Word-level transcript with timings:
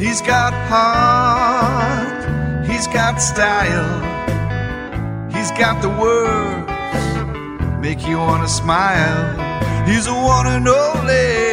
He's 0.00 0.22
got 0.22 0.54
heart, 0.72 2.24
he's 2.66 2.86
got 2.86 3.20
style, 3.20 3.92
he's 5.30 5.50
got 5.52 5.82
the 5.82 5.90
words 5.90 6.70
make 7.80 8.06
you 8.06 8.18
wanna 8.18 8.48
smile. 8.48 9.20
He's 9.86 10.06
a 10.06 10.12
one 10.12 10.46
and 10.46 10.68
only 10.68 11.50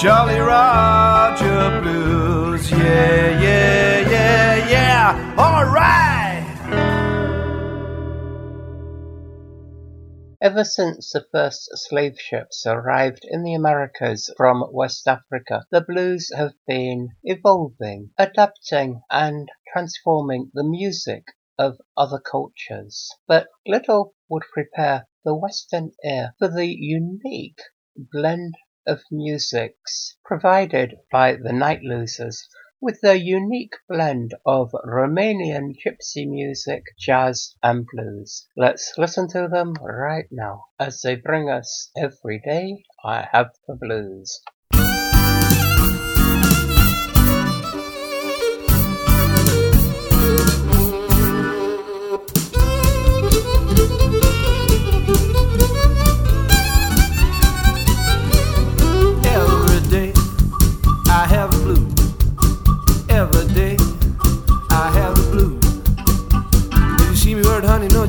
Jolly 0.00 0.38
Roger 0.38 1.80
Blues. 1.80 2.70
Yeah, 2.70 3.42
yeah, 3.42 4.05
Ever 10.46 10.62
since 10.62 11.10
the 11.10 11.26
first 11.32 11.68
slave 11.76 12.20
ships 12.20 12.64
arrived 12.66 13.24
in 13.28 13.42
the 13.42 13.54
Americas 13.54 14.32
from 14.36 14.64
West 14.70 15.08
Africa, 15.08 15.66
the 15.72 15.80
blues 15.80 16.30
have 16.36 16.54
been 16.68 17.08
evolving, 17.24 18.12
adapting, 18.16 19.02
and 19.10 19.48
transforming 19.72 20.52
the 20.54 20.62
music 20.62 21.24
of 21.58 21.80
other 21.96 22.20
cultures. 22.20 23.10
But 23.26 23.48
little 23.66 24.14
would 24.28 24.44
prepare 24.52 25.08
the 25.24 25.34
Western 25.34 25.90
ear 26.04 26.32
for 26.38 26.46
the 26.46 26.66
unique 26.68 27.60
blend 27.96 28.54
of 28.86 29.02
musics 29.10 30.16
provided 30.24 30.94
by 31.10 31.32
the 31.32 31.50
Nightlosers 31.50 32.36
with 32.80 33.00
their 33.00 33.14
unique 33.14 33.74
blend 33.88 34.34
of 34.44 34.70
Romanian 34.84 35.74
gypsy 35.74 36.28
music, 36.28 36.84
jazz, 36.98 37.54
and 37.62 37.86
blues. 37.86 38.46
Let's 38.56 38.92
listen 38.98 39.28
to 39.28 39.48
them 39.48 39.74
right 39.80 40.26
now 40.30 40.66
as 40.78 41.00
they 41.00 41.16
bring 41.16 41.48
us 41.48 41.90
Every 41.96 42.38
Day 42.38 42.84
I 43.02 43.26
Have 43.32 43.52
the 43.66 43.76
Blues. 43.76 44.42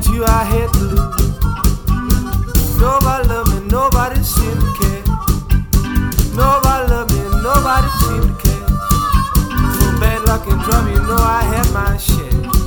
You 0.06 0.24
I 0.24 0.44
hate 0.44 0.72
to 0.74 0.84
lose. 0.84 1.40
Nobody 2.78 3.28
love 3.28 3.48
me, 3.52 3.68
nobody 3.68 4.22
seem 4.22 4.54
to 4.54 4.72
care. 4.78 5.02
Nobody 6.34 6.90
love 6.92 7.10
me, 7.10 7.22
nobody 7.42 7.88
seem 8.00 8.22
to 8.22 8.34
care. 8.42 8.66
For 9.78 10.00
bad 10.00 10.22
luck 10.26 10.46
and 10.46 10.60
trouble, 10.62 10.90
you 10.90 11.02
know 11.06 11.16
I 11.18 11.42
had 11.42 11.72
my 11.72 11.96
share. 11.96 12.57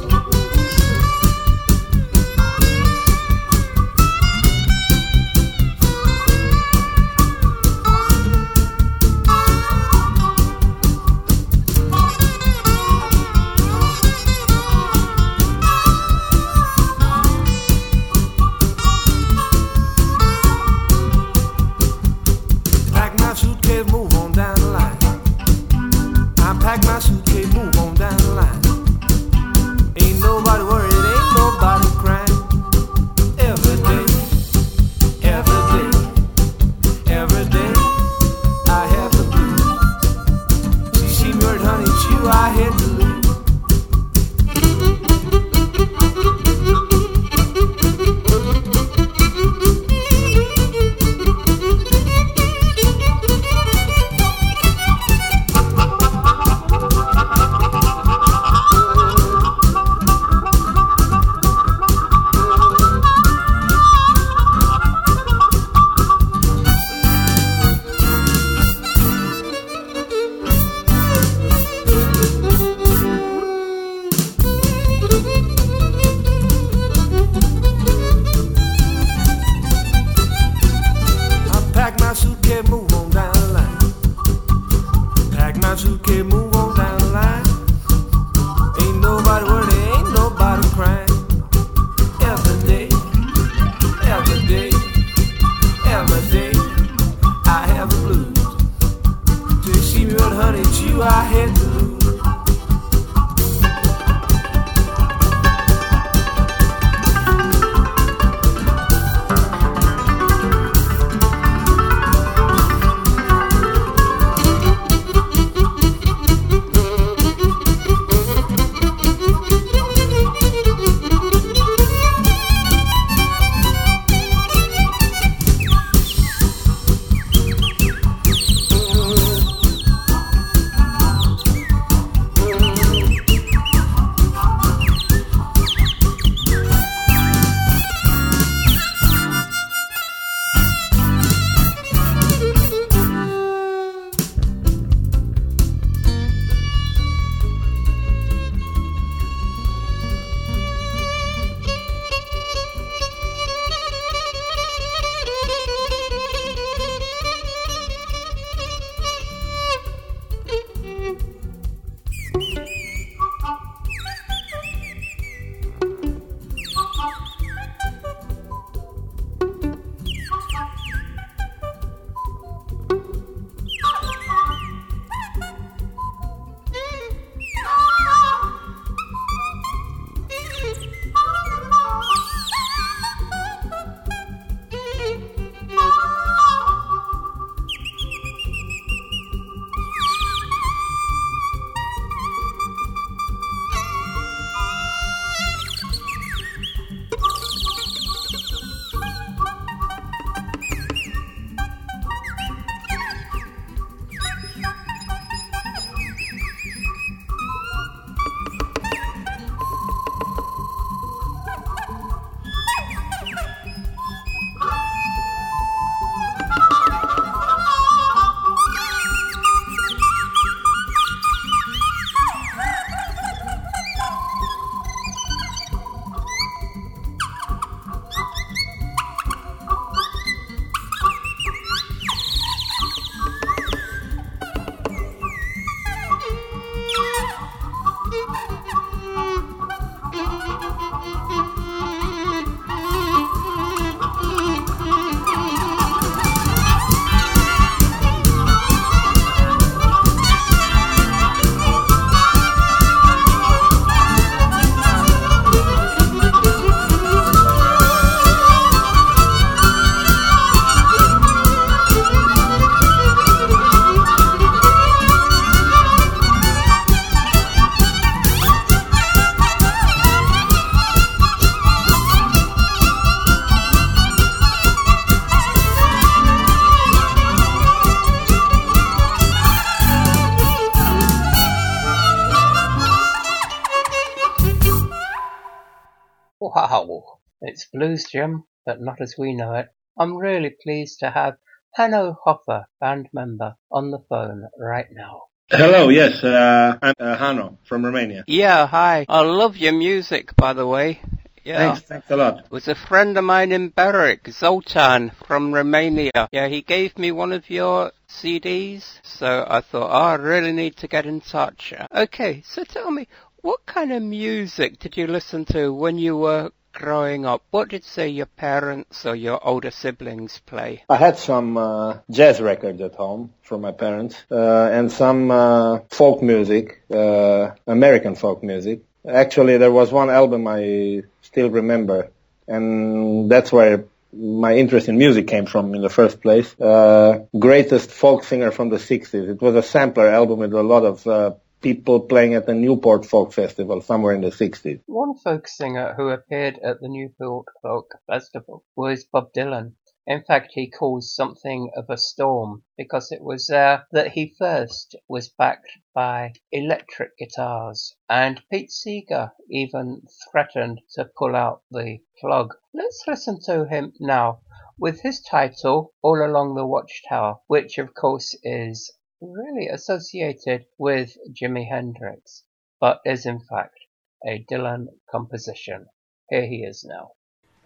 Blues, 287.81 288.05
Jim, 288.11 288.43
but 288.63 288.79
not 288.79 289.01
as 289.01 289.15
we 289.17 289.33
know 289.33 289.55
it. 289.55 289.65
I'm 289.97 290.15
really 290.15 290.55
pleased 290.63 290.99
to 290.99 291.09
have 291.09 291.37
Hanno 291.73 292.15
Hoefer, 292.23 292.65
band 292.79 293.07
member, 293.11 293.55
on 293.71 293.89
the 293.89 293.97
phone 294.07 294.43
right 294.59 294.85
now. 294.91 295.23
Hello, 295.49 295.89
yes, 295.89 296.23
uh, 296.23 296.77
I'm 296.79 296.93
uh, 296.99 297.17
Hanno 297.17 297.57
from 297.63 297.83
Romania. 297.83 298.23
Yeah, 298.27 298.67
hi. 298.67 299.07
I 299.09 299.21
love 299.21 299.57
your 299.57 299.73
music, 299.73 300.35
by 300.35 300.53
the 300.53 300.67
way. 300.67 301.01
Yeah. 301.43 301.73
Thanks, 301.73 301.81
thanks 301.87 302.11
a 302.11 302.17
lot. 302.17 302.45
It 302.45 302.51
was 302.51 302.67
a 302.67 302.75
friend 302.75 303.17
of 303.17 303.23
mine 303.23 303.51
in 303.51 303.69
Berwick, 303.69 304.27
Zoltan 304.29 305.11
from 305.25 305.51
Romania. 305.51 306.29
Yeah, 306.31 306.49
he 306.49 306.61
gave 306.61 306.99
me 306.99 307.11
one 307.11 307.31
of 307.31 307.49
your 307.49 307.93
CDs, 308.07 308.99
so 309.01 309.43
I 309.49 309.61
thought, 309.61 309.89
oh, 309.89 310.05
I 310.05 310.13
really 310.17 310.51
need 310.51 310.77
to 310.77 310.87
get 310.87 311.07
in 311.07 311.19
touch. 311.19 311.73
Okay, 311.91 312.43
so 312.45 312.63
tell 312.63 312.91
me, 312.91 313.07
what 313.41 313.65
kind 313.65 313.91
of 313.91 314.03
music 314.03 314.77
did 314.77 314.97
you 314.97 315.07
listen 315.07 315.45
to 315.45 315.73
when 315.73 315.97
you 315.97 316.15
were 316.15 316.51
growing 316.81 317.25
up, 317.25 317.43
what 317.51 317.69
did 317.69 317.83
say 317.83 318.09
your 318.09 318.25
parents 318.25 319.05
or 319.05 319.15
your 319.15 319.39
older 319.47 319.71
siblings 319.71 320.41
play? 320.45 320.83
I 320.89 320.95
had 320.95 321.17
some 321.17 321.55
uh, 321.55 321.99
jazz 322.09 322.41
records 322.41 322.81
at 322.81 322.95
home 322.95 323.33
from 323.43 323.61
my 323.61 323.71
parents 323.71 324.15
uh, 324.31 324.69
and 324.71 324.91
some 324.91 325.29
uh, 325.29 325.79
folk 325.89 326.21
music, 326.23 326.81
uh, 326.91 327.51
American 327.67 328.15
folk 328.15 328.43
music. 328.43 328.81
Actually, 329.07 329.57
there 329.57 329.71
was 329.71 329.91
one 329.91 330.09
album 330.09 330.47
I 330.47 331.03
still 331.21 331.49
remember, 331.49 332.09
and 332.47 333.29
that's 333.29 333.51
where 333.51 333.85
my 334.13 334.55
interest 334.55 334.89
in 334.89 334.97
music 334.97 335.27
came 335.27 335.45
from 335.45 335.73
in 335.75 335.81
the 335.81 335.89
first 335.89 336.21
place. 336.21 336.59
Uh, 336.59 337.25
greatest 337.37 337.91
folk 337.91 338.23
singer 338.23 338.51
from 338.51 338.69
the 338.69 338.77
60s. 338.77 339.29
It 339.29 339.41
was 339.41 339.55
a 339.55 339.63
sampler 339.63 340.07
album 340.07 340.39
with 340.39 340.53
a 340.53 340.63
lot 340.63 340.83
of 340.83 341.07
uh, 341.07 341.31
people 341.61 341.99
playing 341.99 342.33
at 342.33 342.47
the 342.47 342.55
Newport 342.55 343.05
Folk 343.05 343.33
Festival 343.33 343.81
somewhere 343.81 344.15
in 344.15 344.21
the 344.21 344.31
60s. 344.31 344.81
One 344.87 345.15
folk 345.15 345.47
singer 345.47 345.93
who 345.95 346.09
appeared 346.09 346.57
at 346.63 346.81
the 346.81 346.89
Newport 346.89 347.45
Folk 347.61 347.91
Festival 348.07 348.63
was 348.75 349.05
Bob 349.05 349.31
Dylan. 349.33 349.73
In 350.07 350.23
fact, 350.23 350.53
he 350.53 350.71
caused 350.71 351.11
something 351.11 351.69
of 351.75 351.85
a 351.87 351.97
storm 351.97 352.63
because 352.75 353.11
it 353.11 353.21
was 353.21 353.45
there 353.45 353.85
that 353.91 354.13
he 354.13 354.33
first 354.39 354.95
was 355.07 355.29
backed 355.29 355.69
by 355.93 356.33
electric 356.51 357.15
guitars, 357.19 357.95
and 358.09 358.41
Pete 358.51 358.71
Seeger 358.71 359.31
even 359.49 360.01
threatened 360.31 360.81
to 360.95 361.05
pull 361.15 361.35
out 361.35 361.61
the 361.69 361.99
plug. 362.19 362.55
Let's 362.73 363.03
listen 363.07 363.39
to 363.41 363.65
him 363.65 363.93
now 363.99 364.39
with 364.79 365.01
his 365.01 365.21
title, 365.21 365.93
All 366.01 366.25
Along 366.25 366.55
the 366.55 366.65
Watchtower, 366.65 367.39
which 367.45 367.77
of 367.77 367.93
course 367.93 368.35
is 368.43 368.91
really 369.21 369.67
associated 369.67 370.65
with 370.77 371.15
Jimi 371.31 371.69
Hendrix, 371.69 372.43
but 372.79 372.99
is 373.05 373.25
in 373.25 373.39
fact 373.39 373.77
a 374.25 374.43
Dylan 374.51 374.87
composition. 375.09 375.85
Here 376.29 376.45
he 376.47 376.63
is 376.63 376.83
now. 376.83 377.11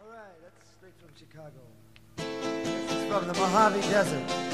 All 0.01 0.09
right, 0.09 0.35
that's 0.43 0.69
straight 0.77 0.93
from 0.99 1.15
Chicago. 1.17 1.61
This 2.17 2.91
is 2.91 3.05
from 3.07 3.27
the 3.27 3.33
Mojave 3.33 3.81
Desert. 3.81 4.44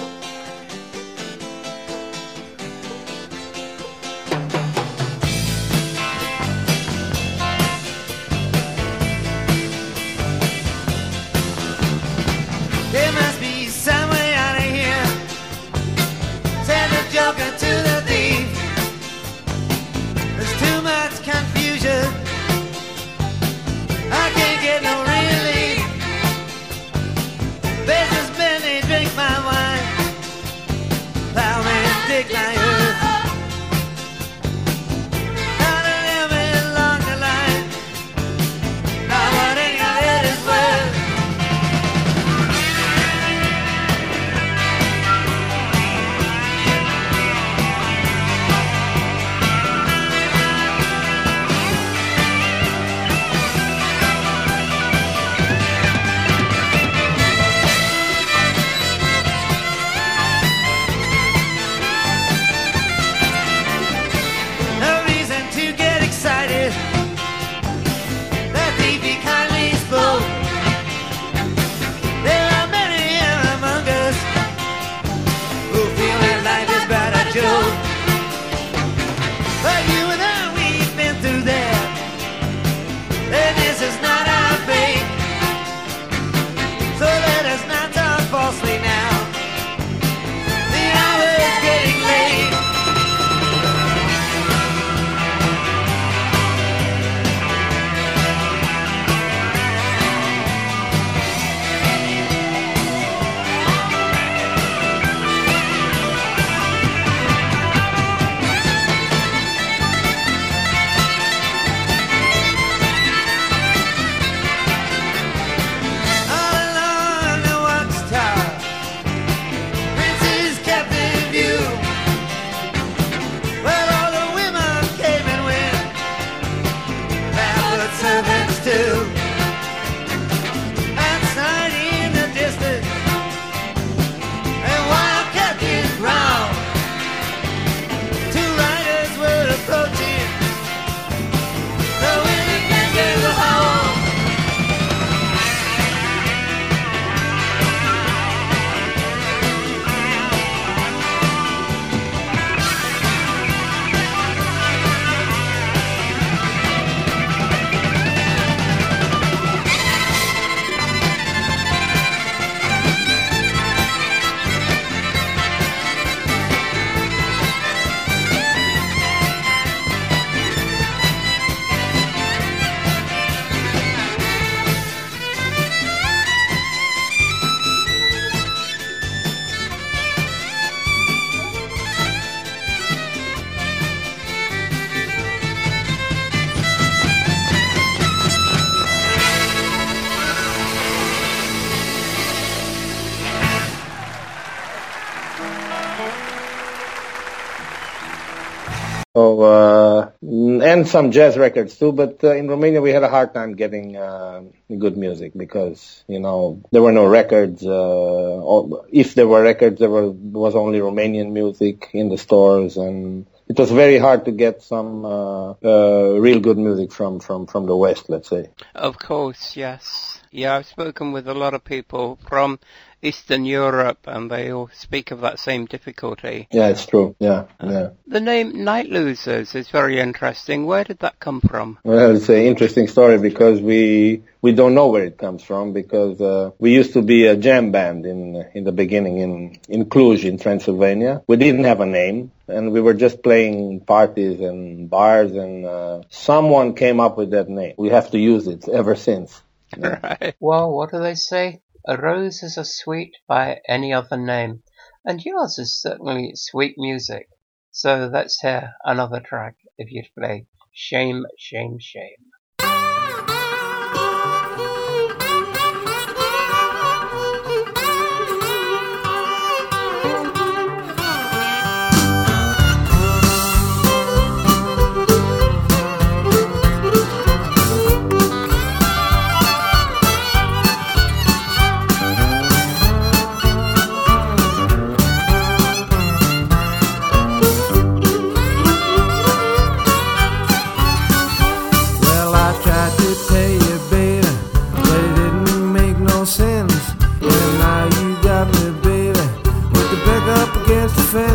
So, 199.14 199.42
uh, 199.42 200.12
and 200.22 200.88
some 200.88 201.12
jazz 201.12 201.36
records 201.36 201.78
too, 201.78 201.92
but 201.92 202.24
uh, 202.24 202.34
in 202.34 202.48
Romania 202.48 202.82
we 202.82 202.92
had 202.92 203.04
a 203.04 203.10
hard 203.10 203.34
time 203.34 203.56
getting 203.56 203.98
uh, 203.98 204.44
good 204.70 204.96
music 204.96 205.34
because, 205.36 206.06
you 206.08 206.22
know, 206.22 206.64
there 206.72 206.82
were 206.82 206.94
no 206.94 207.06
records. 207.06 207.62
Uh, 207.62 207.70
all, 207.70 208.86
if 208.90 209.14
there 209.14 209.28
were 209.28 209.44
records, 209.44 209.80
there 209.80 209.90
were, 209.90 210.10
was 210.10 210.56
only 210.56 210.80
Romanian 210.80 211.34
music 211.34 211.90
in 211.92 212.08
the 212.08 212.18
stores 212.18 212.78
and 212.78 213.26
it 213.50 213.60
was 213.60 213.70
very 213.70 213.98
hard 213.98 214.24
to 214.26 214.32
get 214.32 214.64
some 214.64 215.04
uh, 215.04 215.52
uh, 215.62 216.16
real 216.18 216.40
good 216.40 216.58
music 216.58 216.94
from, 216.94 217.20
from, 217.20 217.48
from 217.48 217.66
the 217.66 217.76
West, 217.76 218.10
let's 218.10 218.30
say. 218.30 218.50
Of 218.74 218.98
course, 218.98 219.58
yes. 219.58 220.22
Yeah, 220.32 220.56
I've 220.56 220.68
spoken 220.68 221.12
with 221.12 221.28
a 221.28 221.34
lot 221.34 221.54
of 221.54 221.66
people 221.66 222.18
from 222.30 222.60
Eastern 223.02 223.46
Europe, 223.46 224.00
and 224.06 224.30
they 224.30 224.52
all 224.52 224.70
speak 224.74 225.12
of 225.12 225.22
that 225.22 225.40
same 225.40 225.66
difficulty. 225.66 226.48
Yeah, 226.52 226.68
it's 226.68 226.86
true. 226.86 227.16
Yeah, 227.20 227.46
yeah. 227.64 227.90
The 228.08 228.20
name 228.20 228.54
Nightlosers 228.54 229.56
is 229.56 229.70
very 229.70 230.00
interesting. 230.00 230.66
Where 230.66 230.84
did 230.84 231.00
that 231.00 231.20
come 231.20 231.42
from? 231.42 231.80
Well, 231.84 232.16
it's 232.16 232.30
an 232.30 232.36
interesting 232.36 232.88
story 232.88 233.18
because 233.18 233.60
we 233.60 234.24
we 234.42 234.54
don't 234.54 234.76
know 234.76 234.88
where 234.88 235.06
it 235.06 235.18
comes 235.18 235.44
from 235.44 235.74
because 235.74 236.20
uh, 236.22 236.52
we 236.60 236.74
used 236.74 236.94
to 236.94 237.02
be 237.02 237.26
a 237.28 237.36
jam 237.36 237.72
band 237.72 238.06
in 238.06 238.46
in 238.54 238.64
the 238.64 238.72
beginning 238.72 239.18
in 239.18 239.60
in 239.68 239.86
Cluj 239.86 240.24
in 240.24 240.38
Transylvania. 240.38 241.22
We 241.28 241.38
didn't 241.38 241.64
have 241.64 241.82
a 241.82 241.86
name, 241.86 242.32
and 242.48 242.72
we 242.72 242.82
were 242.82 242.94
just 242.94 243.24
playing 243.24 243.82
parties 243.82 244.40
and 244.40 244.90
bars, 244.90 245.32
and 245.32 245.66
uh, 245.66 246.02
someone 246.10 246.76
came 246.76 247.00
up 247.00 247.18
with 247.18 247.32
that 247.32 247.50
name. 247.50 247.76
We 247.78 247.90
have 247.90 248.12
to 248.12 248.20
use 248.20 248.48
it 248.48 248.68
ever 248.70 248.96
since. 248.96 249.42
Yeah. 249.78 250.00
Right. 250.04 250.36
Well, 250.42 250.70
what 250.74 250.92
do 250.92 251.00
they 251.00 251.16
say? 251.16 251.62
A 251.88 251.98
rose 251.98 252.44
is 252.44 252.60
as 252.60 252.78
sweet 252.78 253.18
by 253.28 253.60
any 253.68 253.92
other 253.92 254.16
name, 254.16 254.62
and 255.04 255.26
yours 255.26 255.58
is 255.58 255.82
certainly 255.82 256.36
sweet 256.36 256.76
music. 256.78 257.28
So 257.72 258.08
let's 258.14 258.40
hear 258.42 258.76
uh, 258.86 258.92
another 258.92 259.20
track 259.20 259.56
if 259.80 259.92
you'd 259.92 260.14
play 260.14 260.46
Shame, 260.72 261.26
Shame, 261.40 261.80
Shame. 261.80 262.31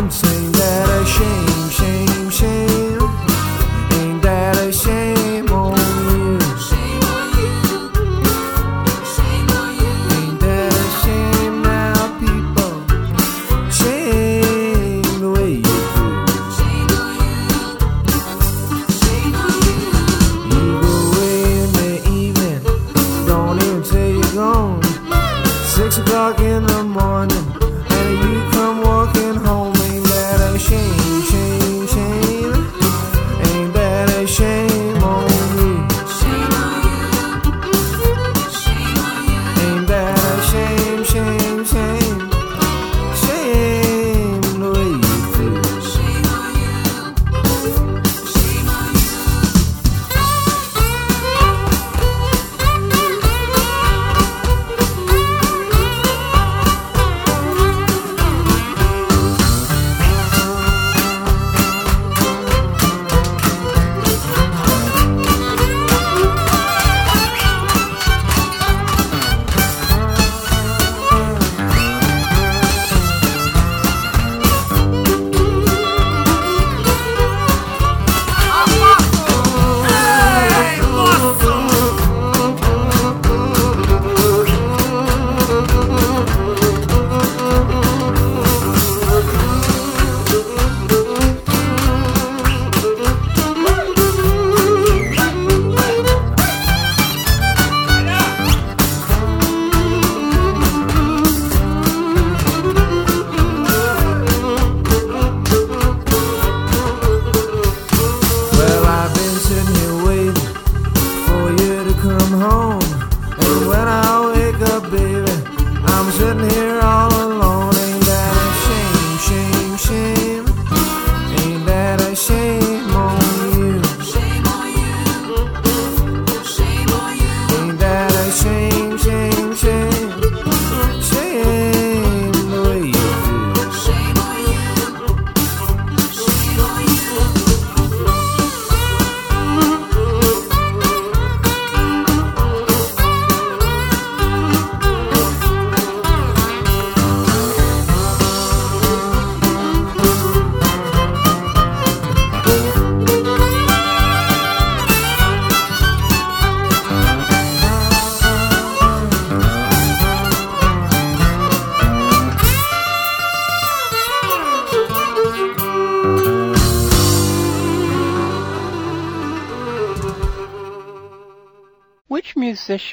Saying 0.09 0.51
that 0.53 0.89
I 0.89 1.03
shame. 1.03 1.66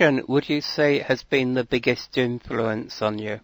Musician 0.01 0.25
would 0.29 0.49
you 0.49 0.61
say 0.61 0.99
has 0.99 1.23
been 1.23 1.55
the 1.55 1.65
biggest 1.65 2.19
influence 2.19 3.03
on 3.03 3.19
you? 3.19 3.41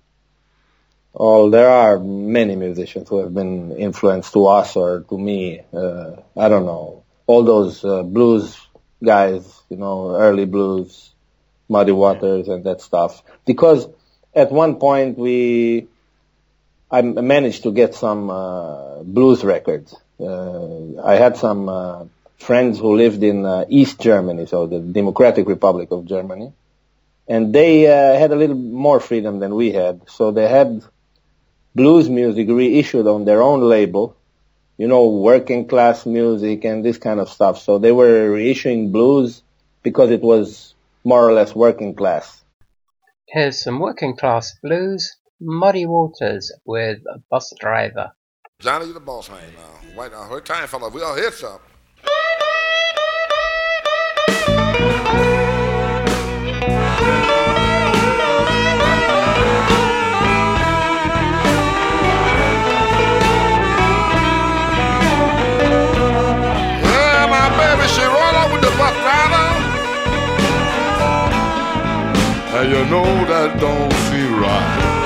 Oh, 1.14 1.50
there 1.50 1.68
are 1.68 1.98
many 1.98 2.56
musicians 2.56 3.08
who 3.08 3.18
have 3.18 3.34
been 3.34 3.72
influenced 3.76 4.32
to 4.32 4.46
us 4.46 4.76
or 4.76 5.00
to 5.08 5.18
me. 5.18 5.60
Uh, 5.72 6.16
I 6.36 6.48
don't 6.48 6.66
know. 6.66 7.04
All 7.26 7.44
those 7.44 7.84
uh, 7.84 8.02
blues 8.02 8.58
guys, 9.02 9.62
you 9.68 9.76
know, 9.76 10.16
early 10.16 10.44
blues, 10.44 11.10
Muddy 11.68 11.92
Waters 11.92 12.48
and 12.48 12.64
that 12.64 12.80
stuff. 12.80 13.22
Because 13.44 13.88
at 14.34 14.50
one 14.52 14.76
point 14.76 15.18
we 15.18 15.88
I 16.90 17.02
managed 17.02 17.62
to 17.64 17.72
get 17.72 17.94
some 17.94 18.30
uh, 18.30 19.02
blues 19.02 19.44
records. 19.44 19.94
Uh, 20.18 21.00
I 21.02 21.14
had 21.14 21.36
some 21.36 21.68
uh, 21.68 22.04
friends 22.40 22.78
who 22.78 22.96
lived 22.96 23.22
in 23.22 23.44
uh, 23.44 23.64
East 23.68 24.00
Germany, 24.00 24.46
so 24.46 24.66
the 24.66 24.80
Democratic 24.80 25.46
Republic 25.46 25.90
of 25.90 26.06
Germany, 26.06 26.52
and 27.28 27.52
they 27.52 27.86
uh, 27.86 28.18
had 28.18 28.32
a 28.32 28.36
little 28.36 28.56
more 28.56 28.98
freedom 28.98 29.38
than 29.38 29.54
we 29.54 29.72
had. 29.72 30.00
So 30.08 30.32
they 30.32 30.48
had 30.48 30.82
blues 31.74 32.08
music 32.08 32.48
reissued 32.48 33.06
on 33.06 33.24
their 33.24 33.42
own 33.42 33.60
label, 33.60 34.16
you 34.78 34.88
know, 34.88 35.08
working 35.08 35.68
class 35.68 36.06
music 36.06 36.64
and 36.64 36.84
this 36.84 36.98
kind 36.98 37.20
of 37.20 37.28
stuff. 37.28 37.60
So 37.60 37.78
they 37.78 37.92
were 37.92 38.30
reissuing 38.30 38.90
blues 38.90 39.42
because 39.82 40.10
it 40.10 40.22
was 40.22 40.74
more 41.04 41.28
or 41.28 41.32
less 41.32 41.54
working 41.54 41.94
class. 41.94 42.42
Here's 43.28 43.62
some 43.62 43.78
working 43.78 44.16
class 44.16 44.54
blues. 44.62 45.16
Muddy 45.40 45.86
Waters 45.86 46.52
with 46.66 46.98
a 47.14 47.18
Bus 47.30 47.52
Driver. 47.58 48.12
Johnny 48.58 48.92
the 48.92 49.00
boss 49.00 49.30
man 49.30 49.38
now. 49.56 50.00
Wait, 50.02 50.12
now, 50.12 50.24
her 50.24 50.40
time, 50.40 50.68
fella. 50.68 50.90
We 50.90 51.00
all 51.00 51.14
hit 51.14 51.32
some. 51.32 51.60
Yeah, 66.82 67.26
my 67.28 67.48
baby, 67.58 67.86
she 67.88 68.02
roll 68.02 68.36
up 68.40 68.52
with 68.52 68.62
the 68.62 68.70
bus 68.78 68.94
driver. 69.04 69.48
And 72.58 72.66
you 72.70 72.84
know 72.90 73.10
that 73.26 73.58
don't 73.60 73.92
seem 74.08 74.40
right. 74.40 74.99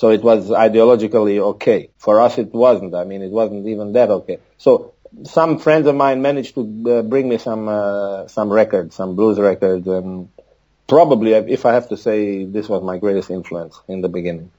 So 0.00 0.08
it 0.08 0.22
was 0.22 0.48
ideologically 0.48 1.38
okay. 1.52 1.90
For 1.98 2.22
us, 2.22 2.38
it 2.38 2.54
wasn't. 2.54 2.94
I 2.94 3.04
mean, 3.04 3.20
it 3.20 3.30
wasn't 3.30 3.66
even 3.66 3.92
that 3.92 4.08
okay. 4.08 4.38
So 4.56 4.94
some 5.24 5.58
friends 5.58 5.86
of 5.86 5.94
mine 5.94 6.22
managed 6.22 6.54
to 6.54 6.62
uh, 6.62 7.02
bring 7.02 7.28
me 7.28 7.36
some 7.36 7.68
uh, 7.68 8.26
some 8.26 8.48
records, 8.48 8.94
some 8.94 9.14
blues 9.14 9.38
records, 9.38 9.86
and 9.86 10.30
probably, 10.88 11.34
if 11.34 11.66
I 11.66 11.74
have 11.74 11.90
to 11.90 11.98
say, 11.98 12.46
this 12.46 12.66
was 12.66 12.82
my 12.82 12.96
greatest 12.96 13.28
influence 13.28 13.78
in 13.88 14.00
the 14.00 14.08
beginning. 14.08 14.50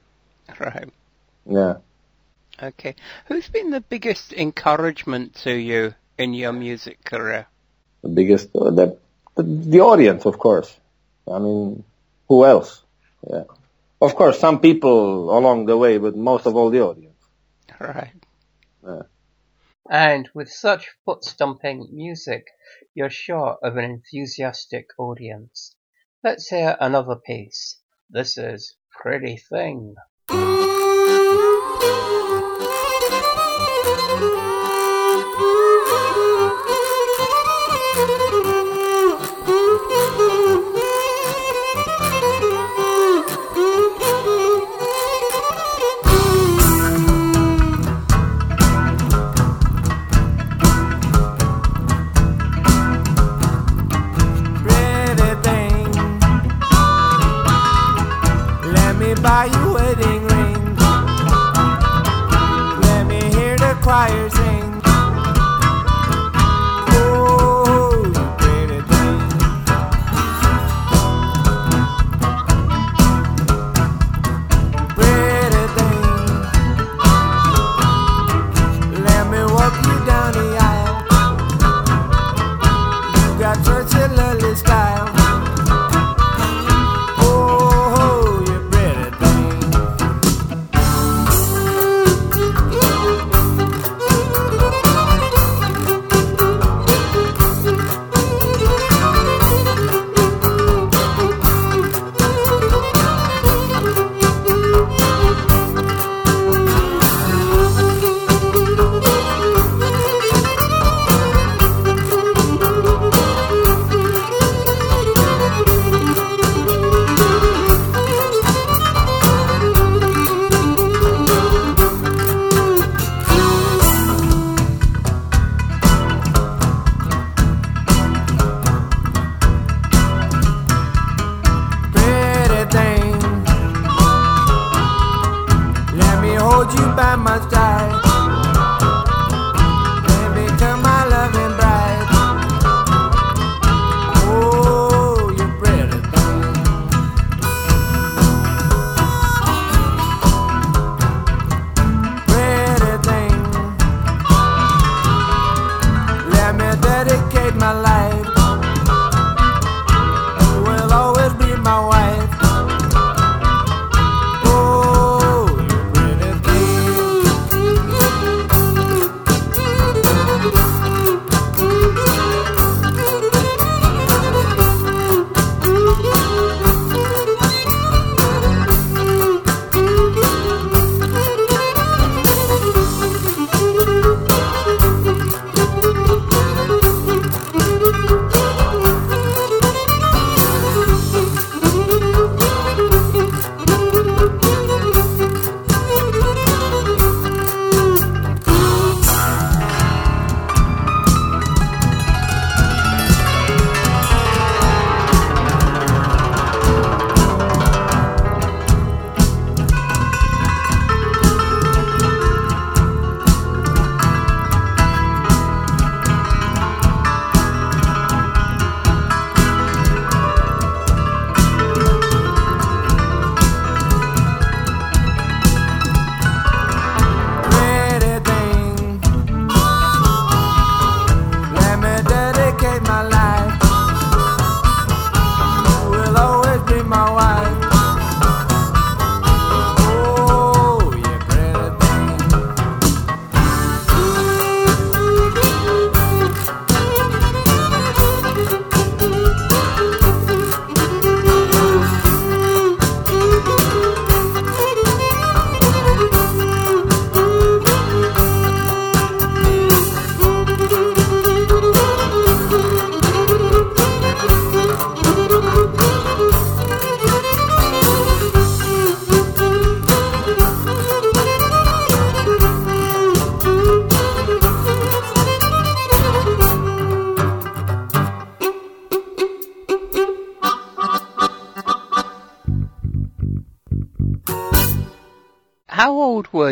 Right. 0.60 0.88
Yeah. 1.44 1.78
Okay. 2.62 2.94
Who's 3.26 3.48
been 3.48 3.70
the 3.70 3.80
biggest 3.80 4.32
encouragement 4.32 5.34
to 5.42 5.52
you 5.52 5.96
in 6.18 6.34
your 6.34 6.52
music 6.52 7.02
career? 7.02 7.48
The 8.02 8.10
biggest, 8.10 8.54
uh, 8.54 8.70
the, 8.70 8.96
the 9.34 9.42
the 9.42 9.80
audience, 9.80 10.24
of 10.24 10.38
course. 10.38 10.72
I 11.26 11.40
mean, 11.40 11.82
who 12.28 12.44
else? 12.44 12.80
Yeah. 13.28 13.42
Of 14.02 14.16
course, 14.16 14.40
some 14.40 14.58
people 14.58 15.30
along 15.38 15.66
the 15.66 15.76
way, 15.76 15.96
but 15.96 16.16
most 16.16 16.46
of 16.46 16.56
all 16.56 16.70
the 16.70 16.80
audience. 16.80 17.22
Right. 17.78 18.12
Yeah. 18.84 19.02
And 19.88 20.28
with 20.34 20.50
such 20.50 20.90
foot 21.04 21.22
stomping 21.22 21.88
music, 21.92 22.48
you're 22.94 23.10
sure 23.10 23.58
of 23.62 23.76
an 23.76 23.84
enthusiastic 23.84 24.88
audience. 24.98 25.76
Let's 26.24 26.48
hear 26.48 26.76
another 26.80 27.14
piece. 27.14 27.78
This 28.10 28.36
is 28.36 28.74
Pretty 28.90 29.36
Thing. 29.36 29.94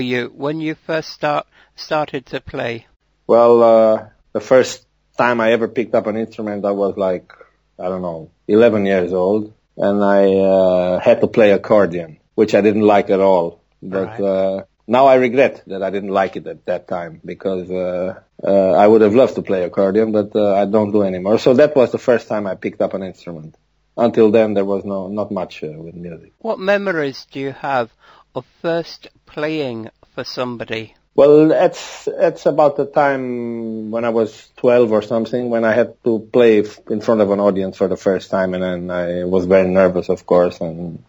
were 0.00 0.04
you 0.14 0.32
when 0.34 0.60
you 0.60 0.74
first 0.86 1.10
start 1.10 1.46
started 1.76 2.24
to 2.32 2.40
play? 2.40 2.86
Well, 3.26 3.62
uh, 3.62 4.06
the 4.32 4.40
first 4.40 4.86
time 5.18 5.40
I 5.40 5.52
ever 5.52 5.68
picked 5.68 5.94
up 5.94 6.06
an 6.06 6.16
instrument, 6.16 6.64
I 6.64 6.70
was 6.70 6.96
like, 6.96 7.32
I 7.78 7.88
don't 7.90 8.00
know, 8.00 8.30
11 8.48 8.86
years 8.86 9.12
old, 9.12 9.52
and 9.76 10.02
I 10.02 10.22
uh, 10.52 11.00
had 11.00 11.20
to 11.20 11.26
play 11.26 11.52
accordion, 11.52 12.18
which 12.34 12.54
I 12.54 12.62
didn't 12.62 12.86
like 12.94 13.10
at 13.10 13.20
all. 13.20 13.60
But 13.82 14.08
Right. 14.08 14.20
uh, 14.20 14.64
now 14.86 15.04
I 15.06 15.16
regret 15.16 15.62
that 15.66 15.82
I 15.82 15.90
didn't 15.90 16.14
like 16.20 16.36
it 16.36 16.46
at 16.46 16.64
that 16.64 16.88
time 16.88 17.20
because 17.22 17.70
uh, 17.70 18.20
uh, 18.42 18.72
I 18.82 18.86
would 18.86 19.02
have 19.02 19.14
loved 19.14 19.34
to 19.34 19.42
play 19.42 19.62
accordion, 19.64 20.12
but 20.12 20.34
uh, 20.34 20.54
I 20.62 20.64
don't 20.64 20.92
do 20.92 21.02
anymore. 21.02 21.38
So 21.38 21.54
that 21.60 21.76
was 21.76 21.92
the 21.92 22.04
first 22.08 22.26
time 22.26 22.46
I 22.46 22.54
picked 22.54 22.80
up 22.80 22.94
an 22.94 23.02
instrument. 23.02 23.54
Until 23.96 24.30
then, 24.30 24.54
there 24.54 24.64
was 24.64 24.82
no 24.84 25.08
not 25.08 25.30
much 25.30 25.62
uh, 25.62 25.68
with 25.84 25.94
music. 25.94 26.32
What 26.38 26.58
memories 26.58 27.26
do 27.32 27.38
you 27.38 27.52
have 27.52 27.90
of 28.34 28.44
first 28.62 29.08
playing 29.26 29.88
for 30.14 30.24
somebody? 30.24 30.94
Well, 31.14 31.50
it's 31.50 32.04
that's 32.04 32.46
about 32.46 32.76
the 32.76 32.86
time 32.86 33.90
when 33.90 34.04
I 34.04 34.10
was 34.10 34.48
12 34.56 34.92
or 34.92 35.02
something, 35.02 35.50
when 35.50 35.64
I 35.64 35.72
had 35.72 36.02
to 36.04 36.20
play 36.32 36.60
f- 36.60 36.78
in 36.88 37.00
front 37.00 37.20
of 37.20 37.30
an 37.30 37.40
audience 37.40 37.76
for 37.76 37.88
the 37.88 37.96
first 37.96 38.30
time, 38.30 38.54
and 38.54 38.62
then 38.62 38.90
I 38.90 39.24
was 39.24 39.44
very 39.46 39.68
nervous, 39.68 40.08
of 40.08 40.24
course, 40.24 40.60
and 40.60 41.02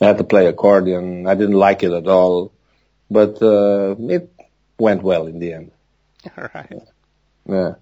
I 0.00 0.06
had 0.06 0.18
to 0.18 0.24
play 0.24 0.46
accordion. 0.46 1.26
I 1.26 1.34
didn't 1.34 1.54
like 1.56 1.82
it 1.84 1.92
at 1.92 2.08
all, 2.08 2.52
but 3.10 3.40
uh, 3.40 3.94
it 3.98 4.30
went 4.78 5.02
well 5.02 5.26
in 5.26 5.38
the 5.38 5.52
end. 5.52 5.70
right. 6.36 6.82
Yeah. 7.48 7.74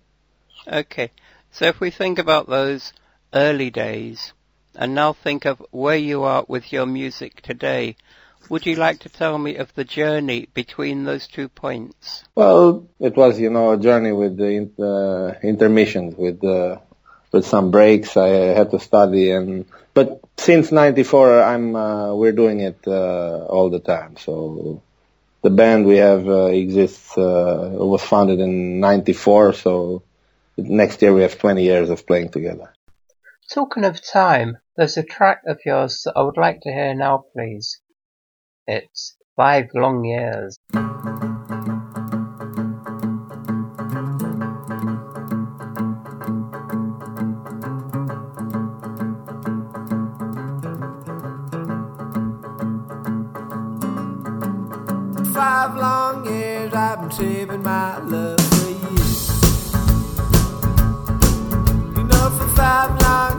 Okay. 0.68 1.10
So 1.50 1.64
if 1.66 1.80
we 1.80 1.90
think 1.90 2.18
about 2.18 2.48
those 2.48 2.92
early 3.32 3.70
days 3.70 4.32
and 4.74 4.94
now 4.94 5.12
think 5.12 5.44
of 5.44 5.64
where 5.70 5.96
you 5.96 6.24
are 6.24 6.44
with 6.46 6.72
your 6.72 6.86
music 6.86 7.40
today, 7.42 7.96
would 8.48 8.66
you 8.66 8.76
like 8.76 9.00
to 9.00 9.08
tell 9.08 9.36
me 9.38 9.56
of 9.56 9.74
the 9.74 9.84
journey 9.84 10.48
between 10.54 11.04
those 11.04 11.26
two 11.26 11.48
points? 11.48 12.24
Well, 12.34 12.86
it 13.00 13.16
was, 13.16 13.38
you 13.38 13.50
know, 13.50 13.72
a 13.72 13.78
journey 13.78 14.12
with 14.12 14.36
the 14.36 14.50
in, 14.50 14.84
uh, 14.84 15.34
intermissions, 15.42 16.14
with 16.16 16.42
uh, 16.44 16.78
with 17.32 17.46
some 17.46 17.70
breaks. 17.70 18.16
I 18.16 18.28
had 18.28 18.70
to 18.70 18.78
study, 18.78 19.30
and 19.30 19.66
but 19.92 20.20
since 20.36 20.72
'94, 20.72 21.42
I'm 21.42 21.76
uh, 21.76 22.14
we're 22.14 22.32
doing 22.32 22.60
it 22.60 22.78
uh, 22.86 23.46
all 23.46 23.70
the 23.70 23.80
time. 23.80 24.16
So 24.16 24.82
the 25.42 25.50
band 25.50 25.86
we 25.86 25.96
have 25.96 26.28
uh, 26.28 26.46
exists. 26.46 27.16
Uh, 27.16 27.70
it 27.74 27.84
was 27.84 28.02
founded 28.02 28.40
in 28.40 28.80
'94, 28.80 29.54
so 29.54 30.02
next 30.56 31.02
year 31.02 31.12
we 31.12 31.22
have 31.22 31.38
20 31.38 31.62
years 31.62 31.90
of 31.90 32.06
playing 32.06 32.30
together. 32.30 32.72
Talking 33.52 33.84
of 33.84 34.02
time, 34.02 34.58
there's 34.76 34.96
a 34.96 35.02
track 35.02 35.42
of 35.46 35.58
yours 35.66 36.02
that 36.04 36.14
I 36.16 36.22
would 36.22 36.36
like 36.36 36.60
to 36.62 36.72
hear 36.72 36.94
now, 36.94 37.24
please. 37.32 37.80
It's 38.66 39.16
Five 39.36 39.66
Long 39.74 40.04
Years. 40.06 40.58
Five 55.34 55.76
long 55.76 56.24
years 56.26 56.72
I've 56.72 57.00
been 57.00 57.10
saving 57.10 57.62
my 57.62 57.98
love 57.98 58.40
for 58.40 58.70
you. 58.70 59.04
You 61.96 62.04
know, 62.04 62.30
for 62.38 62.48
five 62.56 62.98
long 63.02 63.33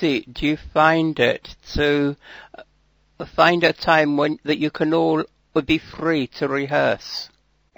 do 0.00 0.46
you 0.46 0.56
find 0.56 1.18
it 1.20 1.54
to 1.74 2.16
uh, 2.56 3.24
find 3.24 3.62
a 3.64 3.72
time 3.72 4.16
when 4.16 4.38
that 4.44 4.58
you 4.58 4.70
can 4.70 4.94
all 4.94 5.24
be 5.66 5.78
free 5.78 6.26
to 6.26 6.48
rehearse? 6.48 7.28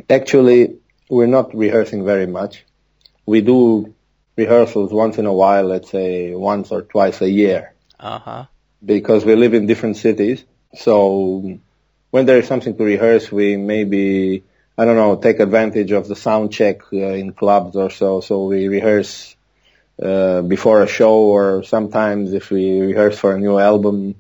Actually, 0.09 0.77
we're 1.11 1.27
not 1.27 1.55
rehearsing 1.55 2.05
very 2.05 2.27
much. 2.27 2.65
We 3.27 3.41
do 3.41 3.95
rehearsals 4.37 4.93
once 4.93 5.19
in 5.19 5.27
a 5.27 5.33
while, 5.33 5.65
let's 5.65 5.91
say 5.91 6.35
once 6.35 6.71
or 6.71 6.83
twice 6.83 7.21
a 7.21 7.29
year, 7.29 7.75
Uh 7.99 8.19
huh. 8.19 8.45
because 8.85 9.25
we 9.25 9.35
live 9.37 9.55
in 9.55 9.67
different 9.67 9.97
cities. 9.97 10.45
So 10.75 11.59
when 12.11 12.27
there 12.27 12.39
is 12.39 12.47
something 12.47 12.77
to 12.77 12.85
rehearse, 12.85 13.31
we 13.31 13.57
maybe, 13.57 14.45
I 14.79 14.85
don't 14.85 14.97
know, 14.97 15.17
take 15.17 15.41
advantage 15.41 15.93
of 15.93 16.09
the 16.09 16.17
sound 16.17 16.53
check 16.53 16.81
uh, 16.93 16.97
in 16.97 17.33
clubs 17.33 17.77
or 17.77 17.91
so. 17.91 18.21
So 18.21 18.47
we 18.47 18.69
rehearse 18.69 19.37
uh, 20.01 20.43
before 20.43 20.83
a 20.83 20.87
show 20.87 21.15
or 21.15 21.65
sometimes 21.65 22.33
if 22.33 22.51
we 22.51 22.81
rehearse 22.81 23.19
for 23.19 23.35
a 23.35 23.39
new 23.39 23.59
album, 23.59 24.15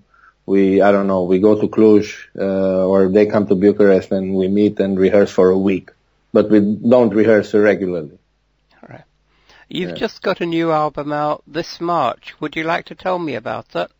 we, 0.46 0.80
I 0.82 0.90
don't 0.92 1.06
know, 1.06 1.24
we 1.24 1.38
go 1.38 1.60
to 1.60 1.68
Cluj 1.68 2.26
uh, 2.38 2.86
or 2.86 3.08
they 3.08 3.26
come 3.26 3.46
to 3.46 3.54
Bucharest 3.54 4.10
and 4.10 4.34
we 4.34 4.48
meet 4.48 4.80
and 4.80 4.98
rehearse 4.98 5.30
for 5.30 5.50
a 5.50 5.58
week. 5.58 5.90
But 6.32 6.50
we 6.50 6.60
don't 6.60 7.14
rehearse 7.14 7.54
regularly. 7.54 8.18
Right. 8.88 9.04
You've 9.68 9.90
Yeah. 9.90 9.96
just 9.96 10.22
got 10.22 10.40
a 10.40 10.46
new 10.46 10.72
album 10.72 11.12
out 11.12 11.42
this 11.46 11.80
March. 11.80 12.34
Would 12.40 12.56
you 12.56 12.64
like 12.64 12.86
to 12.86 12.94
tell 12.94 13.18
me 13.18 13.34
about 13.34 13.68
that? 13.70 13.90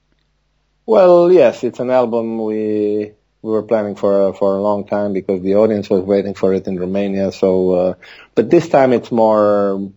Well, 0.87 1.31
yes, 1.31 1.63
it's 1.63 1.79
an 1.79 1.91
album 1.91 2.43
we 2.43 3.13
we 3.43 3.51
were 3.51 3.63
planning 3.63 3.97
for 3.97 4.29
a, 4.29 4.33
for 4.35 4.57
a 4.57 4.63
long 4.63 4.87
time 4.87 5.13
because 5.13 5.43
the 5.43 5.57
audience 5.57 5.91
was 5.91 6.03
waiting 6.05 6.35
for 6.35 6.55
it 6.55 6.67
in 6.67 6.79
Romania. 6.79 7.33
So, 7.33 7.71
uh, 7.73 7.95
but 8.35 8.51
this 8.51 8.69
time 8.69 8.93
it's 8.93 9.11
more, 9.11 9.91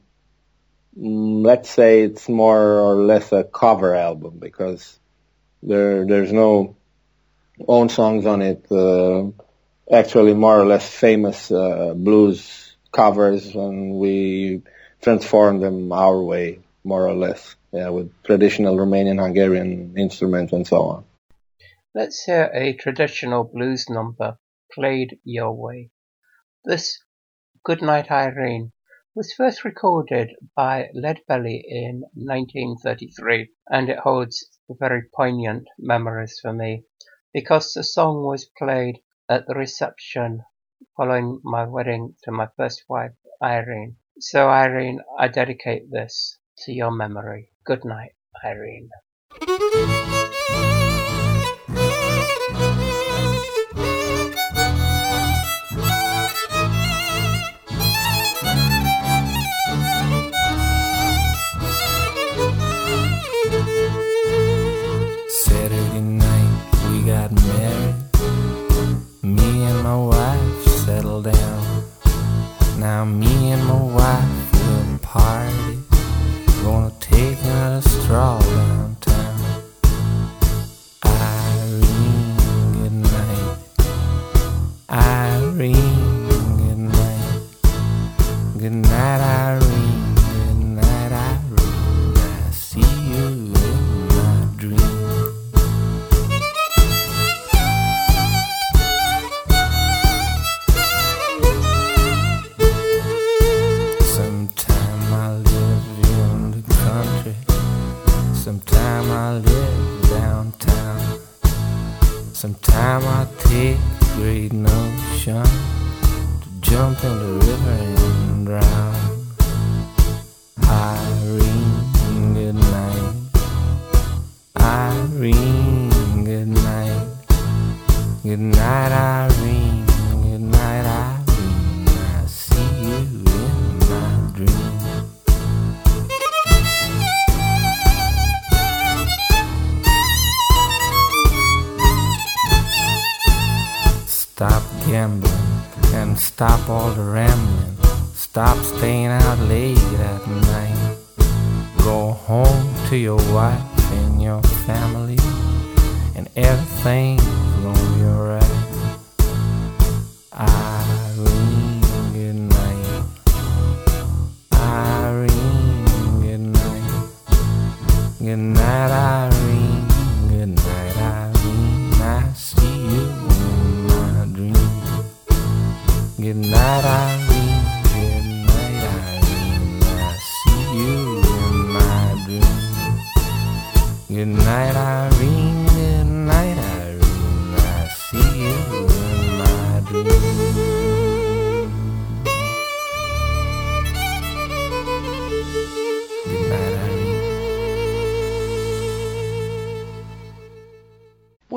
let's 0.95 1.69
say 1.69 2.03
it's 2.03 2.29
more 2.29 2.79
or 2.79 2.95
less 2.95 3.31
a 3.31 3.43
cover 3.43 3.95
album 3.95 4.39
because 4.39 4.97
there 5.61 6.05
there's 6.05 6.31
no 6.31 6.75
own 7.67 7.89
songs 7.89 8.25
on 8.25 8.41
it. 8.41 8.65
Uh, 8.71 9.31
actually, 9.91 10.33
more 10.33 10.59
or 10.59 10.65
less 10.65 10.89
famous 10.89 11.51
uh, 11.51 11.93
blues 11.95 12.75
covers, 12.91 13.55
and 13.55 13.95
we 13.95 14.61
transformed 15.01 15.61
them 15.61 15.91
our 15.91 16.21
way, 16.21 16.59
more 16.83 17.07
or 17.07 17.13
less, 17.13 17.55
yeah, 17.71 17.89
with 17.89 18.11
traditional 18.23 18.77
Romanian, 18.77 19.21
Hungarian 19.21 19.95
instruments 19.97 20.53
and 20.53 20.65
so 20.65 20.81
on. 20.81 21.05
Let's 21.93 22.23
hear 22.23 22.51
a 22.53 22.73
traditional 22.73 23.43
blues 23.43 23.89
number 23.89 24.37
played 24.71 25.17
your 25.23 25.53
way. 25.53 25.91
This 26.65 26.99
Goodnight 27.63 28.11
Irene 28.11 28.71
was 29.15 29.33
first 29.33 29.63
recorded 29.63 30.35
by 30.57 30.89
Leadbelly 30.93 31.63
in 31.65 32.03
1933 32.15 33.49
and 33.69 33.89
it 33.89 33.97
holds 33.99 34.45
very 34.69 35.03
poignant 35.15 35.65
memories 35.79 36.37
for 36.41 36.51
me 36.51 36.83
because 37.33 37.71
the 37.71 37.83
song 37.83 38.25
was 38.25 38.49
played 38.57 38.99
at 39.29 39.47
the 39.47 39.55
reception 39.55 40.43
following 40.97 41.39
my 41.43 41.63
wedding 41.63 42.13
to 42.23 42.31
my 42.31 42.47
first 42.57 42.83
wife, 42.89 43.13
Irene. 43.41 43.95
So 44.19 44.49
Irene, 44.49 44.99
I 45.17 45.29
dedicate 45.29 45.89
this 45.89 46.37
to 46.65 46.73
your 46.73 46.91
memory. 46.91 47.51
Good 47.65 47.85
night, 47.85 48.11
Irene. 48.43 48.89
Now 73.05 73.44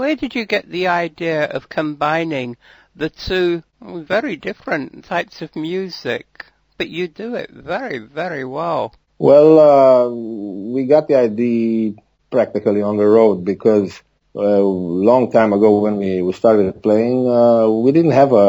Where 0.09 0.17
did 0.17 0.35
you 0.35 0.47
get 0.47 0.71
the 0.71 0.87
idea 0.87 1.45
of 1.45 1.69
combining 1.69 2.57
the 2.97 3.11
two 3.11 3.63
very 3.83 4.37
different 4.37 5.05
types 5.05 5.43
of 5.43 5.55
music? 5.55 6.47
But 6.79 6.89
you 6.89 7.09
do 7.09 7.35
it 7.35 7.51
very, 7.51 7.99
very 7.99 8.43
well. 8.43 8.95
Well, 9.19 9.59
uh, 9.59 10.09
we 10.09 10.87
got 10.87 11.09
the 11.09 11.17
idea 11.17 11.93
practically 12.31 12.81
on 12.81 12.97
the 12.97 13.05
road 13.05 13.45
because 13.45 14.03
uh, 14.35 14.41
a 14.41 14.63
long 14.63 15.31
time 15.31 15.53
ago 15.53 15.81
when 15.81 15.99
we, 15.99 16.23
we 16.23 16.33
started 16.33 16.83
playing, 16.83 17.29
uh, 17.29 17.69
we 17.69 17.93
didn't 17.93 18.13
have 18.13 18.33
a, 18.33 18.47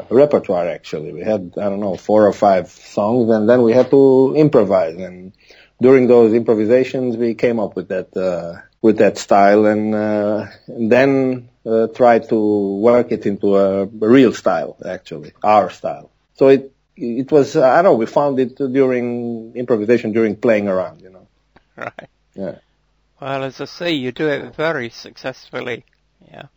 a 0.00 0.06
repertoire 0.08 0.70
actually. 0.70 1.12
We 1.12 1.20
had, 1.20 1.52
I 1.58 1.68
don't 1.68 1.80
know, 1.80 1.98
four 1.98 2.26
or 2.26 2.32
five 2.32 2.70
songs 2.70 3.28
and 3.28 3.46
then 3.46 3.60
we 3.60 3.74
had 3.74 3.90
to 3.90 4.34
improvise 4.34 4.96
and 4.96 5.34
during 5.82 6.06
those 6.06 6.32
improvisations 6.32 7.18
we 7.18 7.34
came 7.34 7.60
up 7.60 7.76
with 7.76 7.88
that, 7.88 8.16
uh, 8.16 8.62
with 8.84 8.98
that 8.98 9.16
style 9.16 9.64
and, 9.64 9.94
uh, 9.94 10.46
and 10.66 10.92
then 10.92 11.48
uh, 11.64 11.86
tried 11.86 12.28
to 12.28 12.38
work 12.88 13.12
it 13.12 13.24
into 13.24 13.56
a, 13.56 13.84
a 13.84 13.86
real 13.86 14.30
style 14.34 14.76
actually, 14.84 15.32
our 15.42 15.70
style. 15.70 16.10
So 16.34 16.48
it, 16.48 16.70
it 16.94 17.32
was, 17.32 17.56
I 17.56 17.76
don't 17.80 17.84
know, 17.84 17.94
we 17.94 18.04
found 18.04 18.38
it 18.40 18.56
during 18.56 19.56
improvisation, 19.56 20.12
during 20.12 20.36
playing 20.36 20.68
around, 20.68 21.00
you 21.00 21.08
know. 21.08 21.26
Right. 21.76 22.10
Yeah. 22.34 22.56
Well, 23.18 23.44
as 23.44 23.58
I 23.62 23.64
say, 23.64 23.92
you 23.92 24.12
do 24.12 24.28
it 24.28 24.54
very 24.54 24.90
successfully. 24.90 25.86
Yeah. 26.30 26.48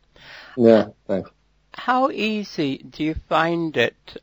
Yeah, 0.58 0.88
thanks. 1.08 1.32
How 1.72 2.12
easy 2.12 2.80
do 2.80 3.06
you 3.06 3.16
find 3.30 3.78
it 3.78 4.22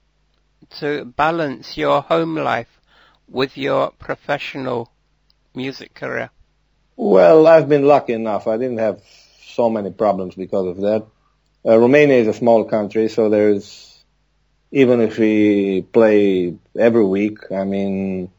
to 0.80 1.07
balance 1.07 1.78
your 1.78 2.02
home 2.02 2.36
life 2.36 2.80
with 3.28 3.57
your 3.57 3.92
professional 3.92 4.92
music 5.55 5.94
career? 5.94 6.30
Well, 6.97 7.47
I've 7.47 7.68
been 7.68 7.84
lucky 7.84 8.12
enough. 8.12 8.47
I 8.47 8.57
didn't 8.57 8.78
have 8.78 9.03
so 9.42 9.68
many 9.70 9.90
problems 9.90 10.34
because 10.34 10.66
of 10.68 10.76
that. 10.78 11.07
Uh, 11.66 11.78
Romania 11.78 12.16
is 12.16 12.28
a 12.28 12.34
small 12.34 12.64
country, 12.64 13.09
so 13.09 13.30
there's, 13.30 14.05
even 14.70 15.01
if 15.01 15.18
we 15.18 15.82
play 15.82 16.55
every 16.78 17.05
week, 17.05 17.51
I 17.51 17.64
mean, 17.64 18.30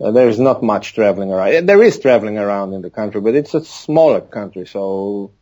uh, 0.00 0.10
there's 0.10 0.38
not 0.38 0.62
much 0.62 0.94
traveling 0.94 1.32
around. 1.32 1.66
There 1.66 1.82
is 1.82 1.98
traveling 1.98 2.38
around 2.38 2.74
in 2.74 2.82
the 2.82 2.90
country, 2.90 3.20
but 3.20 3.34
it's 3.34 3.54
a 3.54 3.64
smaller 3.64 4.20
country, 4.20 4.66
so 4.66 5.32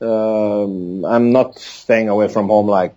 um, 0.00 1.04
I'm 1.04 1.32
not 1.32 1.58
staying 1.58 2.08
away 2.08 2.28
from 2.28 2.48
home 2.48 2.66
like 2.66 2.96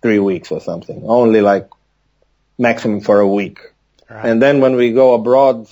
three 0.00 0.20
weeks 0.20 0.50
or 0.52 0.60
something. 0.60 1.02
Only 1.06 1.40
like 1.40 1.68
maximum 2.56 3.00
for 3.00 3.20
a 3.20 3.28
week. 3.28 3.60
Right. 4.08 4.24
And 4.24 4.40
then 4.40 4.60
when 4.60 4.76
we 4.76 4.92
go 4.92 5.14
abroad, 5.14 5.68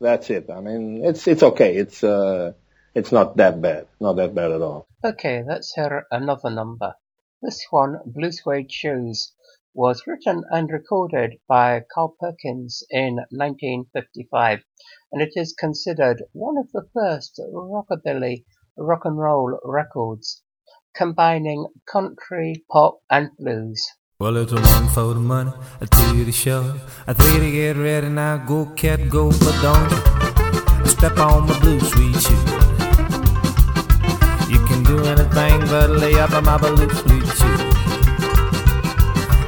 that's 0.00 0.30
it. 0.30 0.48
I 0.50 0.60
mean, 0.60 1.04
it's 1.04 1.28
it's 1.28 1.42
okay. 1.42 1.76
It's 1.76 2.02
uh, 2.02 2.52
it's 2.94 3.12
not 3.12 3.36
that 3.36 3.60
bad. 3.60 3.86
Not 4.00 4.16
that 4.16 4.34
bad 4.34 4.50
at 4.50 4.62
all. 4.62 4.88
Okay, 5.04 5.42
let's 5.46 5.72
hear 5.74 6.06
another 6.10 6.50
number. 6.50 6.94
This 7.42 7.64
one, 7.70 8.00
Blue 8.06 8.32
Suede 8.32 8.72
Shoes, 8.72 9.32
was 9.74 10.06
written 10.06 10.42
and 10.50 10.70
recorded 10.70 11.38
by 11.46 11.84
Carl 11.94 12.16
Perkins 12.18 12.82
in 12.90 13.16
1955, 13.30 14.64
and 15.12 15.22
it 15.22 15.32
is 15.36 15.54
considered 15.58 16.24
one 16.32 16.58
of 16.58 16.72
the 16.72 16.88
first 16.92 17.40
rockabilly 17.52 18.44
rock 18.76 19.04
and 19.04 19.18
roll 19.18 19.58
records, 19.64 20.42
combining 20.94 21.66
country, 21.86 22.64
pop, 22.70 23.00
and 23.10 23.30
blues. 23.38 23.86
Well, 24.20 24.36
it's 24.36 24.52
a 24.52 24.56
one 24.56 24.88
for 24.88 25.14
the 25.14 25.20
money, 25.20 25.50
a 25.80 25.86
two 25.86 26.26
to 26.26 26.30
show. 26.30 26.78
I 27.06 27.14
three 27.14 27.40
to 27.40 27.50
get 27.50 27.78
ready 27.78 28.10
now. 28.10 28.36
Go, 28.36 28.66
cat, 28.66 29.08
go, 29.08 29.30
but 29.30 29.56
don't 29.62 30.86
step 30.86 31.16
on 31.16 31.46
my 31.46 31.58
blue 31.60 31.80
sweet 31.80 32.20
shoe. 32.20 32.34
You 34.52 34.60
can 34.66 34.84
do 34.84 35.02
anything 35.06 35.60
but 35.70 35.88
lay 35.88 36.20
up 36.20 36.32
on 36.32 36.44
my 36.44 36.58
blue 36.58 36.90
sweet 37.00 37.26
shoe. 37.38 37.64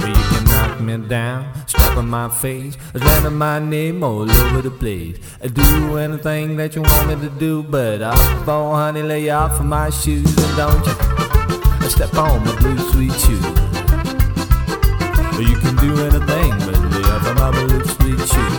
You 0.09 0.23
can 0.33 0.45
knock 0.47 0.81
me 0.81 0.97
down, 1.07 1.67
step 1.67 1.99
on 1.99 2.09
my 2.09 2.31
face, 2.31 2.79
slander 2.97 3.31
my 3.31 3.59
name 3.59 4.03
all 4.03 4.23
over 4.23 4.63
the 4.63 4.71
place. 4.71 5.19
I 5.43 5.49
do 5.49 5.99
anything 5.99 6.57
that 6.57 6.75
you 6.75 6.81
want 6.81 7.09
me 7.09 7.29
to 7.29 7.35
do, 7.39 7.63
but 7.63 8.01
I 8.01 8.17
fall, 8.47 8.75
honey, 8.75 9.03
lay 9.03 9.29
off 9.29 9.61
of 9.61 9.67
my 9.67 9.91
shoes 9.91 10.35
and 10.35 10.57
don't 10.57 10.87
you 11.83 11.91
step 11.91 12.15
on 12.15 12.43
my 12.43 12.59
blue 12.59 12.79
sweet 12.91 13.13
shoe. 13.13 13.72
You 15.43 15.57
can 15.57 15.75
do 15.75 15.99
anything 15.99 16.53
but 16.61 16.77
up 17.11 17.25
on 17.27 17.35
my 17.35 17.51
blue 17.51 17.85
sweet 17.85 18.21
shoe. 18.31 18.53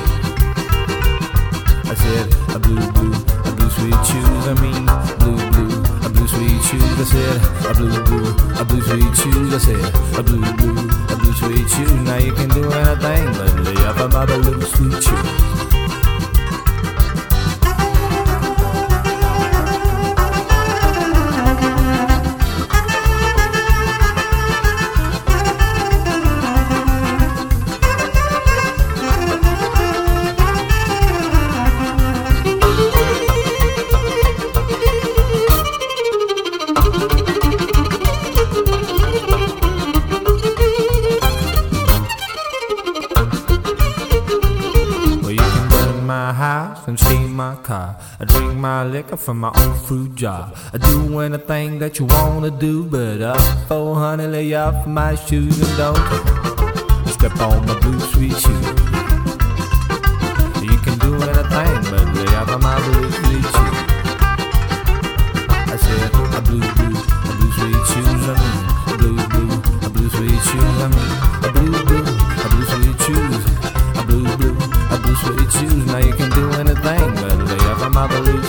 I 1.87 1.95
said, 1.95 2.27
a 2.53 2.59
blue, 2.59 2.91
blue, 2.91 3.13
a 3.47 3.51
blue 3.55 3.69
sweet 3.69 4.01
shoes. 4.03 4.47
I 4.47 4.55
mean, 4.59 4.85
blue, 5.17 5.39
blue, 5.51 5.79
a 6.03 6.09
blue 6.09 6.27
sweet 6.27 6.61
shoes. 6.67 6.83
I 6.99 7.05
said, 7.05 7.39
a 7.69 7.73
blue, 7.73 8.03
blue, 8.03 8.35
a 8.59 8.65
blue 8.65 8.81
sweet 8.81 9.15
shoes. 9.15 9.53
I 9.53 9.57
said, 9.59 10.19
a 10.19 10.23
blue, 10.23 10.41
blue, 10.57 10.89
a 11.07 11.15
blue 11.15 11.33
sweet 11.33 11.69
shoes. 11.69 11.93
Now 12.03 12.17
you 12.17 12.33
can 12.33 12.49
do 12.49 12.69
anything 12.69 13.31
but 13.31 13.81
up 13.85 13.99
on 14.01 14.09
my 14.11 14.25
blue 14.25 14.61
sweet 14.63 15.01
shoes. 15.01 15.62
Liquor 48.93 49.17
from 49.17 49.39
my 49.39 49.51
own 49.55 49.73
fruit 49.79 50.13
jar. 50.13 50.53
I 50.71 50.77
do 50.77 51.19
anything 51.19 51.79
that 51.79 51.97
you 51.97 52.05
wanna 52.05 52.51
do, 52.51 52.83
but 52.83 53.21
up 53.21 53.41
for 53.67 53.95
honey, 53.95 54.27
lay 54.27 54.53
off 54.53 54.85
my 54.85 55.15
shoes 55.15 55.57
and 55.65 55.77
don't 55.77 57.09
step 57.09 57.35
on 57.41 57.65
my 57.65 57.73
blue 57.79 57.99
sweet 58.11 58.37
shoe. 58.37 58.63
You 60.69 60.77
can 60.85 60.95
do 60.99 61.11
anything 61.31 61.79
but 61.89 62.05
lay 62.17 62.31
off 62.37 62.53
my 62.61 62.77
blue 62.85 63.09
sweet 63.17 63.45
shoe. 63.53 63.73
I 65.73 65.75
said 65.83 66.13
a 66.37 66.41
blue 66.47 66.61
blue, 66.77 66.93
a 67.29 67.33
blue 67.37 67.51
sweet 67.57 67.83
shoes. 67.89 68.23
I 68.29 68.35
mean 68.41 68.57
a 68.89 68.97
blue 69.01 69.21
blue, 69.33 69.53
a 69.85 69.89
blue 69.89 70.09
sweet 70.15 70.41
shoes. 70.49 70.77
I 70.85 70.87
mean 70.93 71.09
a 71.41 71.51
blue 71.55 71.81
blue, 71.87 72.05
a 72.43 72.47
blue 72.51 72.65
sweet 72.73 72.97
shoes. 73.05 73.41
A 73.97 74.03
blue 74.05 74.29
blue, 74.37 74.55
a 74.93 74.97
blue 75.01 75.17
sweet 75.23 75.49
shoes. 75.57 75.83
Now 75.87 75.97
you 75.97 76.13
can 76.13 76.29
do 76.29 76.45
anything 76.61 77.09
but 77.21 77.37
lay 77.49 77.63
off 77.71 77.81
my 77.91 78.05
blue 78.07 78.42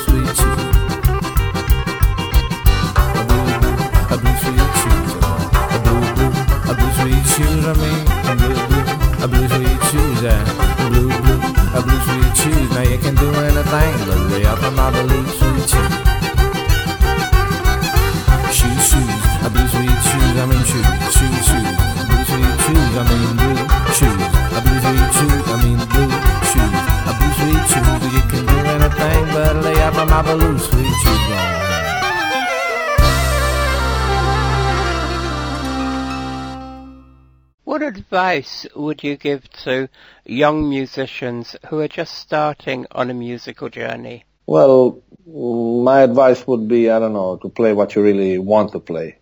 advice 38.15 38.65
would 38.77 39.03
you 39.03 39.17
give 39.17 39.43
to 39.51 39.89
young 40.25 40.71
musicians 40.71 41.57
who 41.67 41.81
are 41.81 41.89
just 41.89 42.15
starting 42.15 42.87
on 42.93 43.11
a 43.11 43.15
musical 43.15 43.69
journey? 43.69 44.25
Well, 44.47 45.03
my 45.27 46.03
advice 46.03 46.47
would 46.47 46.69
be, 46.69 46.91
I 46.91 47.01
don't 47.01 47.13
know, 47.13 47.39
to 47.43 47.49
play 47.49 47.73
what 47.73 47.97
you 47.97 48.03
really 48.03 48.39
want 48.39 48.71
to 48.73 48.79
play. 48.79 49.19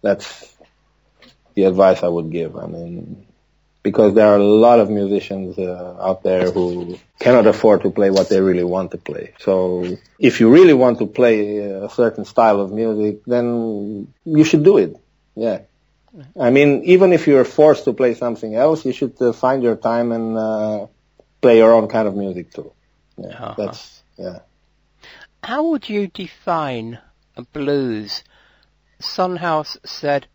That's 0.00 0.54
the 1.54 1.64
advice 1.64 2.04
I 2.04 2.08
would 2.08 2.30
give. 2.30 2.56
I 2.56 2.66
mean, 2.66 3.26
because 3.82 4.14
there 4.14 4.28
are 4.28 4.36
a 4.36 4.44
lot 4.44 4.78
of 4.78 4.90
musicians 4.90 5.58
uh, 5.58 5.96
out 6.00 6.22
there 6.22 6.52
who 6.52 7.00
cannot 7.18 7.48
afford 7.48 7.82
to 7.82 7.90
play 7.90 8.10
what 8.10 8.28
they 8.28 8.40
really 8.40 8.68
want 8.76 8.92
to 8.92 8.98
play. 8.98 9.34
So 9.40 9.98
if 10.20 10.38
you 10.38 10.50
really 10.50 10.74
want 10.74 11.00
to 11.00 11.06
play 11.06 11.58
a 11.58 11.90
certain 11.90 12.24
style 12.24 12.60
of 12.60 12.70
music, 12.70 13.24
then 13.26 14.06
you 14.24 14.44
should 14.44 14.62
do 14.62 14.76
it. 14.78 14.94
Yeah. 15.34 15.62
I 16.38 16.50
mean, 16.50 16.82
even 16.84 17.12
if 17.12 17.26
you're 17.26 17.44
forced 17.44 17.84
to 17.84 17.92
play 17.92 18.14
something 18.14 18.54
else, 18.54 18.84
you 18.84 18.92
should 18.92 19.20
uh, 19.20 19.32
find 19.32 19.62
your 19.62 19.76
time 19.76 20.12
and 20.12 20.36
uh, 20.36 20.86
play 21.40 21.58
your 21.58 21.72
own 21.72 21.88
kind 21.88 22.08
of 22.08 22.14
music 22.14 22.52
too. 22.52 22.72
Yeah, 23.16 23.28
Uh-huh. 23.28 23.54
that's 23.56 24.02
yeah. 24.16 24.38
How 25.42 25.64
would 25.68 25.88
you 25.88 26.08
define 26.08 26.98
a 27.36 27.42
blues? 27.42 28.24
Son 28.98 29.36
House 29.36 29.76
said, 29.84 30.26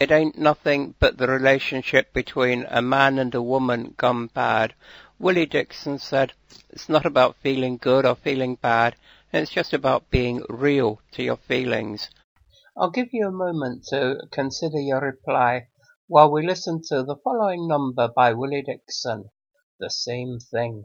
it 0.00 0.10
ain't 0.10 0.38
nothing 0.38 0.94
but 0.98 1.18
the 1.18 1.26
relationship 1.26 2.12
between 2.12 2.66
a 2.68 2.80
man 2.80 3.18
and 3.18 3.34
a 3.34 3.42
woman 3.42 3.94
gone 3.96 4.26
bad. 4.28 4.74
Willie 5.18 5.46
Dixon 5.46 5.98
said, 5.98 6.32
it's 6.70 6.88
not 6.88 7.06
about 7.06 7.36
feeling 7.42 7.76
good 7.76 8.06
or 8.06 8.14
feeling 8.14 8.56
bad, 8.56 8.96
it's 9.32 9.50
just 9.50 9.72
about 9.72 10.10
being 10.10 10.42
real 10.48 11.00
to 11.12 11.22
your 11.22 11.36
feelings. 11.36 12.08
I'll 12.76 12.90
give 12.90 13.10
you 13.12 13.28
a 13.28 13.30
moment 13.30 13.84
to 13.90 14.16
consider 14.32 14.80
your 14.80 15.00
reply 15.00 15.68
while 16.08 16.32
we 16.32 16.44
listen 16.44 16.82
to 16.88 17.04
the 17.04 17.14
following 17.22 17.68
number 17.68 18.08
by 18.08 18.32
Willie 18.32 18.62
Dixon, 18.62 19.30
The 19.78 19.88
Same 19.88 20.40
Thing. 20.40 20.82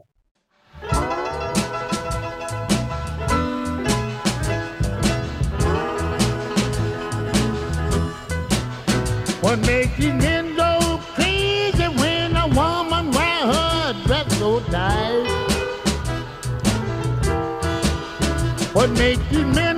What 9.40 9.58
makes 9.66 9.96
these 9.98 10.14
men 10.14 10.54
go 10.54 11.00
crazy 11.14 11.88
when 11.98 12.36
a 12.36 12.46
woman 12.54 13.10
wear 13.10 13.40
her 13.52 13.92
dress 14.06 14.38
so 14.38 14.60
tight? 14.70 15.26
What 18.72 18.90
makes 18.90 19.28
these 19.30 19.44
men 19.56 19.69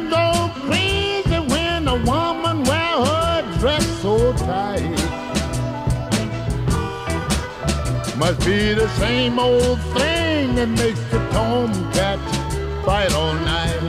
Must 8.23 8.47
be 8.47 8.73
the 8.73 8.89
same 9.01 9.37
old 9.41 9.81
thing 9.99 10.55
that 10.55 10.69
makes 10.69 11.01
the 11.11 11.19
tomcat 11.33 12.21
fight 12.85 13.13
all 13.15 13.35
night. 13.35 13.81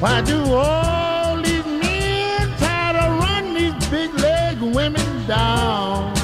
Why 0.00 0.22
do 0.22 0.38
all 0.50 1.36
these 1.42 1.66
men 1.66 2.48
try 2.56 2.92
to 2.98 3.06
run 3.20 3.52
these 3.52 3.86
big 3.90 4.14
leg 4.14 4.62
women 4.62 5.26
down? 5.26 6.14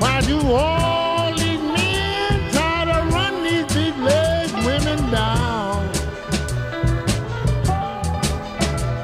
Why 0.00 0.20
do 0.22 0.36
all 0.50 1.30
these 1.30 1.62
men 1.78 2.50
try 2.50 2.86
to 2.86 2.98
run 3.14 3.44
these 3.44 3.72
big 3.72 3.96
leg 3.98 4.50
women 4.66 4.98
down? 5.12 5.86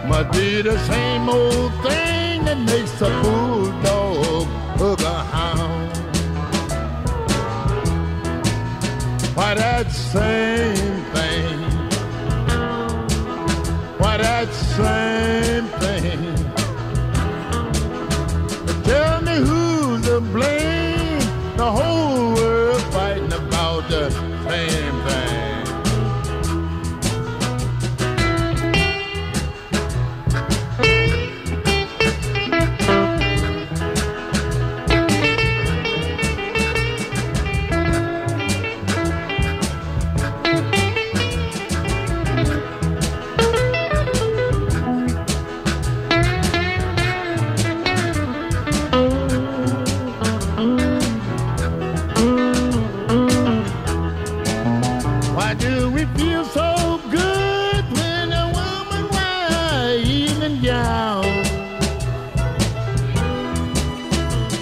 Must 0.08 0.32
be 0.32 0.62
the 0.62 0.76
same 0.88 1.28
old 1.28 1.72
thing 1.84 2.05
that 2.46 2.58
makes 2.58 3.00
a 3.00 3.10
bulldog 3.22 4.46
hook 4.78 5.00
a 5.00 5.18
hound. 5.34 5.96
Why 9.36 9.54
that 9.54 9.90
same 9.90 11.02
thing? 11.14 11.58
Why 13.98 14.16
that 14.18 14.48
same 14.52 15.45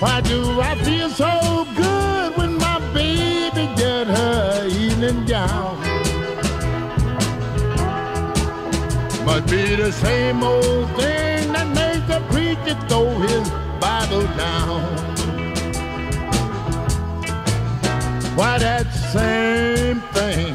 Why 0.04 0.20
do 0.20 0.60
I 0.60 0.74
feel 0.84 1.08
so 1.08 1.66
good 1.74 2.36
when 2.36 2.58
my 2.58 2.78
baby 2.92 3.64
get 3.74 4.06
her 4.06 4.66
evening 4.68 5.24
gown? 5.24 5.78
Must 9.24 9.46
be 9.50 9.76
the 9.76 9.90
same 9.90 10.42
old 10.42 10.88
thing 10.98 11.52
that 11.54 11.68
makes 11.80 12.06
the 12.12 12.20
preacher 12.28 12.76
throw 12.86 13.08
his 13.26 13.48
Bible 13.80 14.26
down. 14.36 14.82
Why 18.36 18.58
that 18.58 18.86
same 19.14 20.02
thing? 20.12 20.54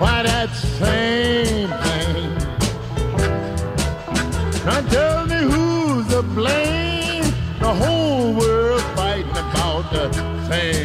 Why 0.00 0.22
that 0.22 0.50
same 0.80 1.68
thing? 1.84 2.30
Now 4.64 4.80
tell 4.88 5.26
me 5.26 5.40
who's 5.52 6.08
to 6.08 6.22
blame? 6.22 6.83
The 9.94 10.48
same 10.48 10.83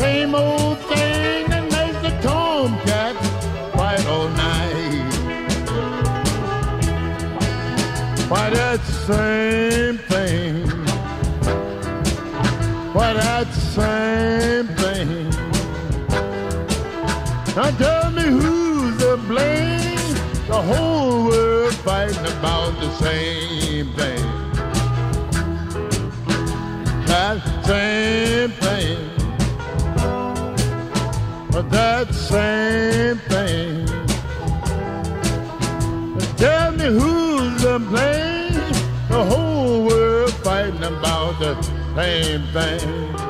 same 0.00 0.34
old 0.34 0.78
thing 0.90 1.46
that 1.50 1.64
makes 1.76 2.00
the 2.06 2.12
tomcat 2.26 3.14
fight 3.76 4.06
all 4.06 4.28
night. 4.30 5.12
Why 8.30 8.48
that 8.48 8.80
same 9.08 9.98
thing? 10.12 10.66
Why 12.94 13.12
that 13.12 13.48
same 13.76 14.68
thing? 14.80 15.28
Now 17.54 17.70
tell 17.82 18.10
me 18.10 18.22
who's 18.22 18.96
to 19.02 19.18
blame? 19.28 20.14
The 20.52 20.62
whole 20.70 21.24
world 21.28 21.74
fighting 21.86 22.26
about 22.38 22.72
the 22.80 22.90
same 23.04 23.92
thing. 24.00 24.24
That 27.06 27.38
same 27.66 28.49
that 31.62 32.14
same 32.14 33.18
thing. 33.28 33.86
Tell 36.36 36.72
me 36.72 36.86
who's 36.86 37.62
to 37.62 37.78
blame? 37.78 38.72
The 39.08 39.24
whole 39.24 39.84
world 39.86 40.32
fighting 40.44 40.82
about 40.82 41.38
the 41.38 41.60
same 41.94 42.42
thing. 42.54 43.29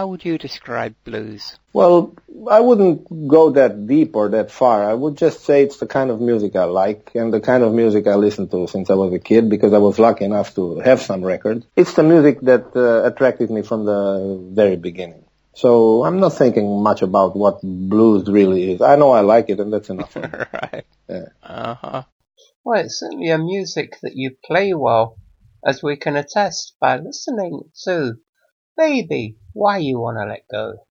How 0.00 0.06
would 0.06 0.24
you 0.24 0.38
describe 0.38 0.94
blues? 1.04 1.58
Well, 1.74 2.14
I 2.50 2.60
wouldn't 2.60 3.28
go 3.28 3.50
that 3.50 3.86
deep 3.86 4.16
or 4.16 4.30
that 4.30 4.50
far. 4.50 4.90
I 4.90 4.94
would 4.94 5.18
just 5.18 5.44
say 5.44 5.62
it's 5.62 5.76
the 5.76 5.86
kind 5.86 6.10
of 6.10 6.22
music 6.22 6.56
I 6.56 6.64
like 6.64 7.10
and 7.14 7.30
the 7.30 7.42
kind 7.42 7.62
of 7.62 7.74
music 7.74 8.06
I 8.06 8.14
listened 8.14 8.50
to 8.52 8.66
since 8.66 8.88
I 8.88 8.94
was 8.94 9.12
a 9.12 9.18
kid 9.18 9.50
because 9.50 9.74
I 9.74 9.76
was 9.76 9.98
lucky 9.98 10.24
enough 10.24 10.54
to 10.54 10.78
have 10.78 11.02
some 11.02 11.22
records. 11.22 11.66
It's 11.76 11.92
the 11.92 12.02
music 12.02 12.40
that 12.48 12.74
uh, 12.74 13.04
attracted 13.04 13.50
me 13.50 13.60
from 13.60 13.84
the 13.84 14.40
very 14.54 14.76
beginning. 14.76 15.26
So 15.52 16.02
I'm 16.02 16.18
not 16.18 16.32
thinking 16.32 16.82
much 16.82 17.02
about 17.02 17.36
what 17.36 17.60
blues 17.62 18.26
really 18.26 18.72
is. 18.72 18.80
I 18.80 18.96
know 18.96 19.10
I 19.10 19.20
like 19.20 19.50
it 19.50 19.60
and 19.60 19.70
that's 19.70 19.90
enough. 19.90 20.14
for 20.14 20.20
me. 20.22 20.28
right. 20.62 20.86
Yeah. 21.10 21.26
Uh-huh. 21.42 22.04
Well, 22.64 22.80
it's 22.80 23.00
certainly 23.00 23.28
a 23.28 23.36
music 23.36 23.98
that 24.00 24.12
you 24.14 24.30
play 24.46 24.72
well, 24.72 25.18
as 25.62 25.82
we 25.82 25.96
can 25.96 26.16
attest 26.16 26.72
by 26.80 26.96
listening 26.96 27.64
to 27.84 28.14
Baby, 28.80 29.36
Why 29.54 29.78
You 29.78 30.00
Wanna 30.00 30.26
Let 30.26 30.44
Go. 30.50 30.86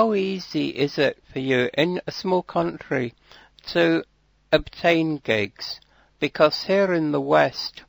how 0.00 0.14
easy 0.14 0.68
is 0.68 0.96
it 0.96 1.22
for 1.30 1.40
you 1.40 1.68
in 1.76 2.00
a 2.06 2.10
small 2.10 2.42
country 2.42 3.12
to 3.66 4.02
obtain 4.50 5.18
gigs? 5.18 5.78
Because 6.18 6.64
here 6.64 6.94
in 6.94 7.12
the 7.12 7.20
West, 7.20 7.82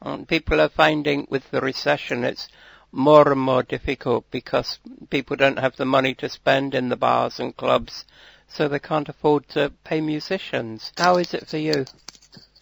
um, 0.00 0.24
people 0.24 0.58
are 0.58 0.70
finding 0.70 1.26
with 1.28 1.50
the 1.50 1.60
recession 1.60 2.24
it's 2.24 2.48
more 2.92 3.30
and 3.30 3.42
more 3.42 3.62
difficult 3.62 4.24
because 4.30 4.78
people 5.10 5.36
don't 5.36 5.58
have 5.58 5.76
the 5.76 5.84
money 5.84 6.14
to 6.14 6.30
spend 6.30 6.74
in 6.74 6.88
the 6.88 6.96
bars 6.96 7.38
and 7.38 7.54
clubs, 7.54 8.06
so 8.48 8.66
they 8.66 8.78
can't 8.78 9.10
afford 9.10 9.46
to 9.50 9.70
pay 9.84 10.00
musicians. 10.00 10.92
How 10.96 11.18
is 11.18 11.34
it 11.34 11.46
for 11.46 11.58
you? 11.58 11.84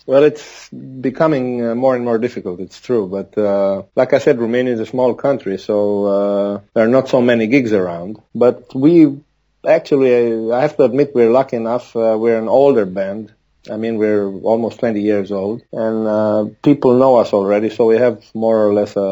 Well, 0.08 0.24
it's 0.24 0.70
becoming 0.70 1.62
uh, 1.62 1.74
more 1.74 1.94
and 1.94 2.02
more 2.02 2.16
difficult. 2.16 2.60
It's 2.60 2.80
true, 2.80 3.06
but 3.08 3.36
uh, 3.36 3.82
like 3.94 4.14
I 4.14 4.20
said, 4.20 4.38
Romania 4.38 4.72
is 4.72 4.80
a 4.80 4.86
small 4.86 5.12
country, 5.14 5.58
so 5.58 6.06
uh, 6.06 6.60
there 6.72 6.84
are 6.84 6.94
not 6.98 7.10
so 7.10 7.20
many 7.20 7.46
gigs 7.46 7.74
around. 7.74 8.16
But 8.34 8.74
we 8.74 9.20
actually, 9.68 10.14
uh, 10.32 10.56
I 10.56 10.62
have 10.62 10.78
to 10.78 10.84
admit, 10.84 11.14
we're 11.14 11.28
lucky 11.30 11.56
enough. 11.56 11.94
Uh, 11.94 12.16
we're 12.18 12.38
an 12.38 12.48
older 12.48 12.86
band. 12.86 13.34
I 13.70 13.76
mean, 13.76 13.98
we're 13.98 14.32
almost 14.32 14.78
20 14.78 15.02
years 15.02 15.30
old, 15.30 15.60
and 15.72 16.06
uh, 16.06 16.46
people 16.62 16.94
know 16.94 17.16
us 17.16 17.34
already, 17.34 17.68
so 17.68 17.84
we 17.84 17.98
have 17.98 18.24
more 18.32 18.66
or 18.66 18.72
less 18.72 18.96
a, 18.96 19.10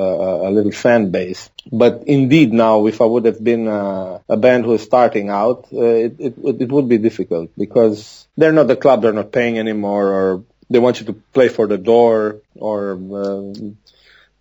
a, 0.49 0.51
little 0.51 0.72
fan 0.72 1.11
base. 1.11 1.51
But 1.70 2.05
indeed, 2.07 2.55
now, 2.55 2.86
if 2.86 3.03
I 3.03 3.05
would 3.05 3.26
have 3.26 3.44
been 3.44 3.68
a 3.68 4.36
band 4.38 4.64
who 4.64 4.72
is 4.72 4.82
starting 4.82 5.28
out, 5.28 5.66
it, 5.72 6.16
it, 6.18 6.34
it 6.62 6.72
would 6.72 6.88
be 6.88 6.97
difficult 6.97 7.51
because 7.59 8.26
they're 8.38 8.53
not 8.53 8.68
the 8.68 8.76
club, 8.76 9.03
they're 9.03 9.12
not 9.12 9.30
paying 9.30 9.59
anymore, 9.59 10.07
or 10.07 10.44
they 10.71 10.79
want 10.79 11.01
you 11.01 11.07
to 11.07 11.12
play 11.12 11.49
for 11.49 11.67
the 11.67 11.79
door, 11.79 12.41
or 12.55 12.93
uh, 12.95 13.53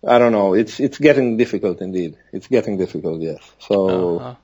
I 0.06 0.18
don't 0.18 0.32
know. 0.32 0.54
It's 0.54 0.80
it's 0.80 0.98
getting 0.98 1.36
difficult 1.36 1.80
indeed. 1.80 2.16
It's 2.32 2.48
getting 2.48 2.78
difficult, 2.78 3.20
yes. 3.20 3.40
So. 3.58 4.18
Uh-huh. 4.18 4.34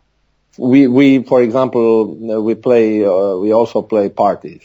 We, 0.58 0.86
we, 0.86 1.22
for 1.22 1.40
example, 1.40 2.14
we 2.42 2.54
play, 2.54 3.02
uh, 3.02 3.36
we 3.36 3.52
also 3.54 3.80
play 3.80 4.10
parties. 4.10 4.60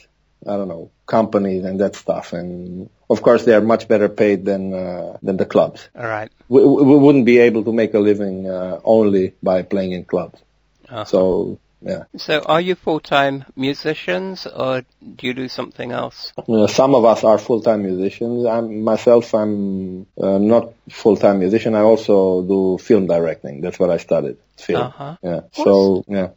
I 0.46 0.58
don't 0.58 0.68
know, 0.68 0.92
companies 1.06 1.64
and 1.64 1.80
that 1.80 1.96
stuff. 1.96 2.34
And 2.34 2.90
of 3.10 3.22
course, 3.22 3.46
they 3.46 3.54
are 3.54 3.62
much 3.62 3.88
better 3.88 4.10
paid 4.10 4.44
than 4.44 4.74
uh, 4.74 5.18
than 5.24 5.38
the 5.38 5.46
clubs. 5.46 5.88
All 5.96 6.06
right. 6.06 6.30
We, 6.50 6.60
we 6.66 6.98
wouldn't 6.98 7.26
be 7.26 7.40
able 7.40 7.64
to 7.64 7.72
make 7.72 7.94
a 7.94 8.00
living 8.00 8.50
uh, 8.50 8.82
only 8.84 9.34
by 9.42 9.62
playing 9.62 9.94
in 9.94 10.04
clubs. 10.04 10.40
Uh-huh. 10.90 11.06
So 11.06 11.60
yeah, 11.82 12.04
So 12.18 12.42
are 12.42 12.62
you 12.62 12.76
full-time 12.76 13.46
musicians 13.56 14.48
or 14.48 14.82
do 14.82 15.28
you 15.28 15.34
do 15.34 15.48
something 15.48 15.92
else? 15.92 16.34
Uh, 16.38 16.68
some 16.68 16.96
of 16.96 17.06
us 17.06 17.24
are 17.24 17.38
full-time 17.38 17.84
musicians. 17.84 18.46
I'm 18.46 18.82
myself. 18.84 19.34
I'm 19.36 20.08
uh, 20.20 20.38
not 20.40 20.74
full-time 20.90 21.40
musician. 21.40 21.76
I 21.76 21.82
also 21.82 22.42
do 22.42 22.78
film 22.78 23.08
directing. 23.08 23.62
That's 23.62 23.80
what 23.80 23.92
I 23.92 23.98
studied. 23.98 24.38
Film. 24.58 24.82
Uh-huh. 24.82 25.18
Yeah. 25.22 25.42
So 25.54 26.04
yeah. 26.08 26.30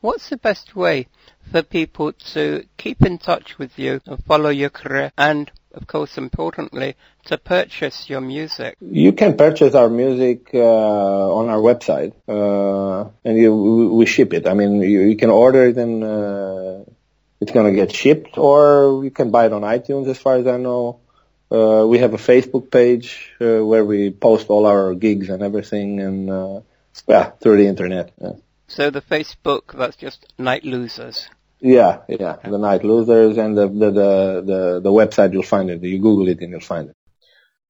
What's 0.00 0.28
the 0.28 0.36
best 0.36 0.76
way 0.76 1.08
for 1.50 1.62
people 1.62 2.12
to 2.12 2.64
keep 2.76 3.02
in 3.02 3.18
touch 3.18 3.58
with 3.58 3.78
you 3.78 4.00
and 4.06 4.22
follow 4.24 4.50
your 4.50 4.70
career 4.70 5.10
and, 5.18 5.50
of 5.78 5.86
course, 5.86 6.18
importantly, 6.18 6.96
to 7.26 7.38
purchase 7.38 8.10
your 8.10 8.20
music? 8.20 8.76
You 8.80 9.12
can 9.12 9.36
purchase 9.36 9.74
our 9.74 9.88
music 9.88 10.50
uh, 10.52 11.38
on 11.38 11.48
our 11.48 11.62
website, 11.70 12.12
uh, 12.28 13.08
and 13.24 13.38
you, 13.38 13.54
we 13.98 14.04
ship 14.06 14.34
it. 14.34 14.46
I 14.46 14.54
mean, 14.54 14.82
you, 14.82 15.00
you 15.02 15.16
can 15.16 15.30
order 15.30 15.64
it 15.66 15.76
and 15.76 16.02
uh, 16.02 16.80
it's 17.40 17.52
going 17.52 17.72
to 17.72 17.76
get 17.80 17.94
shipped, 17.94 18.36
or 18.36 19.04
you 19.04 19.10
can 19.10 19.30
buy 19.30 19.46
it 19.46 19.52
on 19.52 19.62
iTunes, 19.62 20.08
as 20.08 20.18
far 20.18 20.36
as 20.36 20.46
I 20.46 20.56
know. 20.56 21.00
Uh, 21.50 21.86
we 21.86 21.98
have 21.98 22.12
a 22.12 22.18
Facebook 22.18 22.70
page 22.70 23.32
uh, 23.40 23.64
where 23.64 23.84
we 23.84 24.10
post 24.10 24.50
all 24.50 24.66
our 24.66 24.94
gigs 24.94 25.30
and 25.30 25.42
everything, 25.42 26.00
and 26.00 26.30
uh, 26.30 26.60
yeah, 27.06 27.30
through 27.40 27.56
the 27.56 27.68
internet. 27.68 28.12
Yeah. 28.20 28.32
So 28.66 28.90
the 28.90 29.00
Facebook, 29.00 29.72
that's 29.72 29.96
just 29.96 30.26
Nightlosers. 30.38 31.28
Yeah, 31.60 32.02
yeah, 32.08 32.36
the 32.44 32.58
Nightlosers 32.58 33.36
and 33.36 33.58
the, 33.58 33.66
the 33.66 33.90
the 33.90 34.42
the 34.46 34.80
the 34.80 34.90
website. 34.90 35.32
You'll 35.32 35.42
find 35.42 35.70
it. 35.70 35.82
You 35.82 35.98
Google 35.98 36.28
it 36.28 36.40
and 36.40 36.50
you'll 36.50 36.60
find 36.60 36.90
it. 36.90 36.96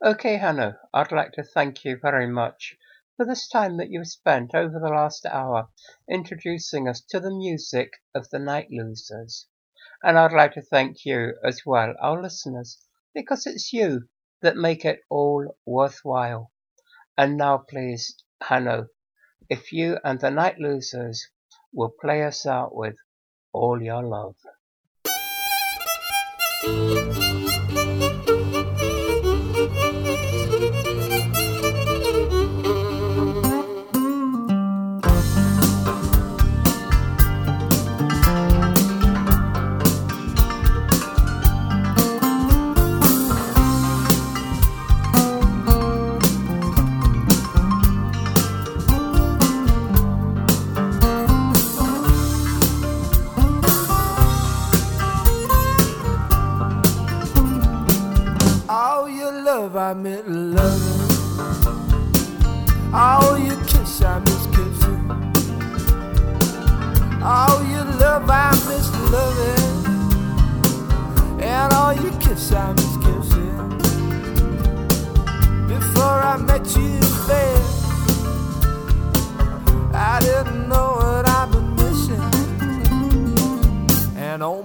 Okay, 0.04 0.36
Hanno, 0.36 0.74
I'd 0.92 1.10
like 1.10 1.32
to 1.32 1.42
thank 1.42 1.84
you 1.84 1.96
very 2.00 2.26
much 2.26 2.76
for 3.16 3.24
this 3.26 3.48
time 3.48 3.78
that 3.78 3.90
you've 3.90 4.06
spent 4.06 4.54
over 4.54 4.78
the 4.78 4.94
last 4.94 5.26
hour 5.26 5.68
introducing 6.08 6.86
us 6.86 7.00
to 7.10 7.18
the 7.18 7.34
music 7.34 7.94
of 8.14 8.28
the 8.30 8.38
Nightlosers. 8.38 9.46
And 10.02 10.16
I'd 10.16 10.32
like 10.32 10.52
to 10.52 10.62
thank 10.62 11.04
you 11.04 11.34
as 11.42 11.62
well, 11.66 11.94
our 12.00 12.22
listeners, 12.22 12.78
because 13.14 13.46
it's 13.46 13.72
you 13.72 14.02
that 14.42 14.56
make 14.56 14.84
it 14.84 15.00
all 15.10 15.56
worthwhile. 15.66 16.52
And 17.16 17.36
now 17.36 17.58
please, 17.58 18.22
Hanno, 18.42 18.86
if 19.48 19.72
you 19.72 19.98
and 20.04 20.20
the 20.20 20.28
Nightlosers 20.28 21.18
will 21.72 21.92
play 22.00 22.22
us 22.22 22.46
out 22.46 22.74
with 22.74 22.94
All 23.58 23.82
Your 23.82 24.04
Love. 24.04 24.36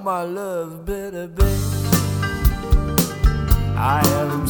My 0.04 0.24
love, 0.24 0.86
bitter 0.86 1.28
babe. 1.28 1.48
I 3.78 4.06
have 4.06 4.34
in 4.34 4.48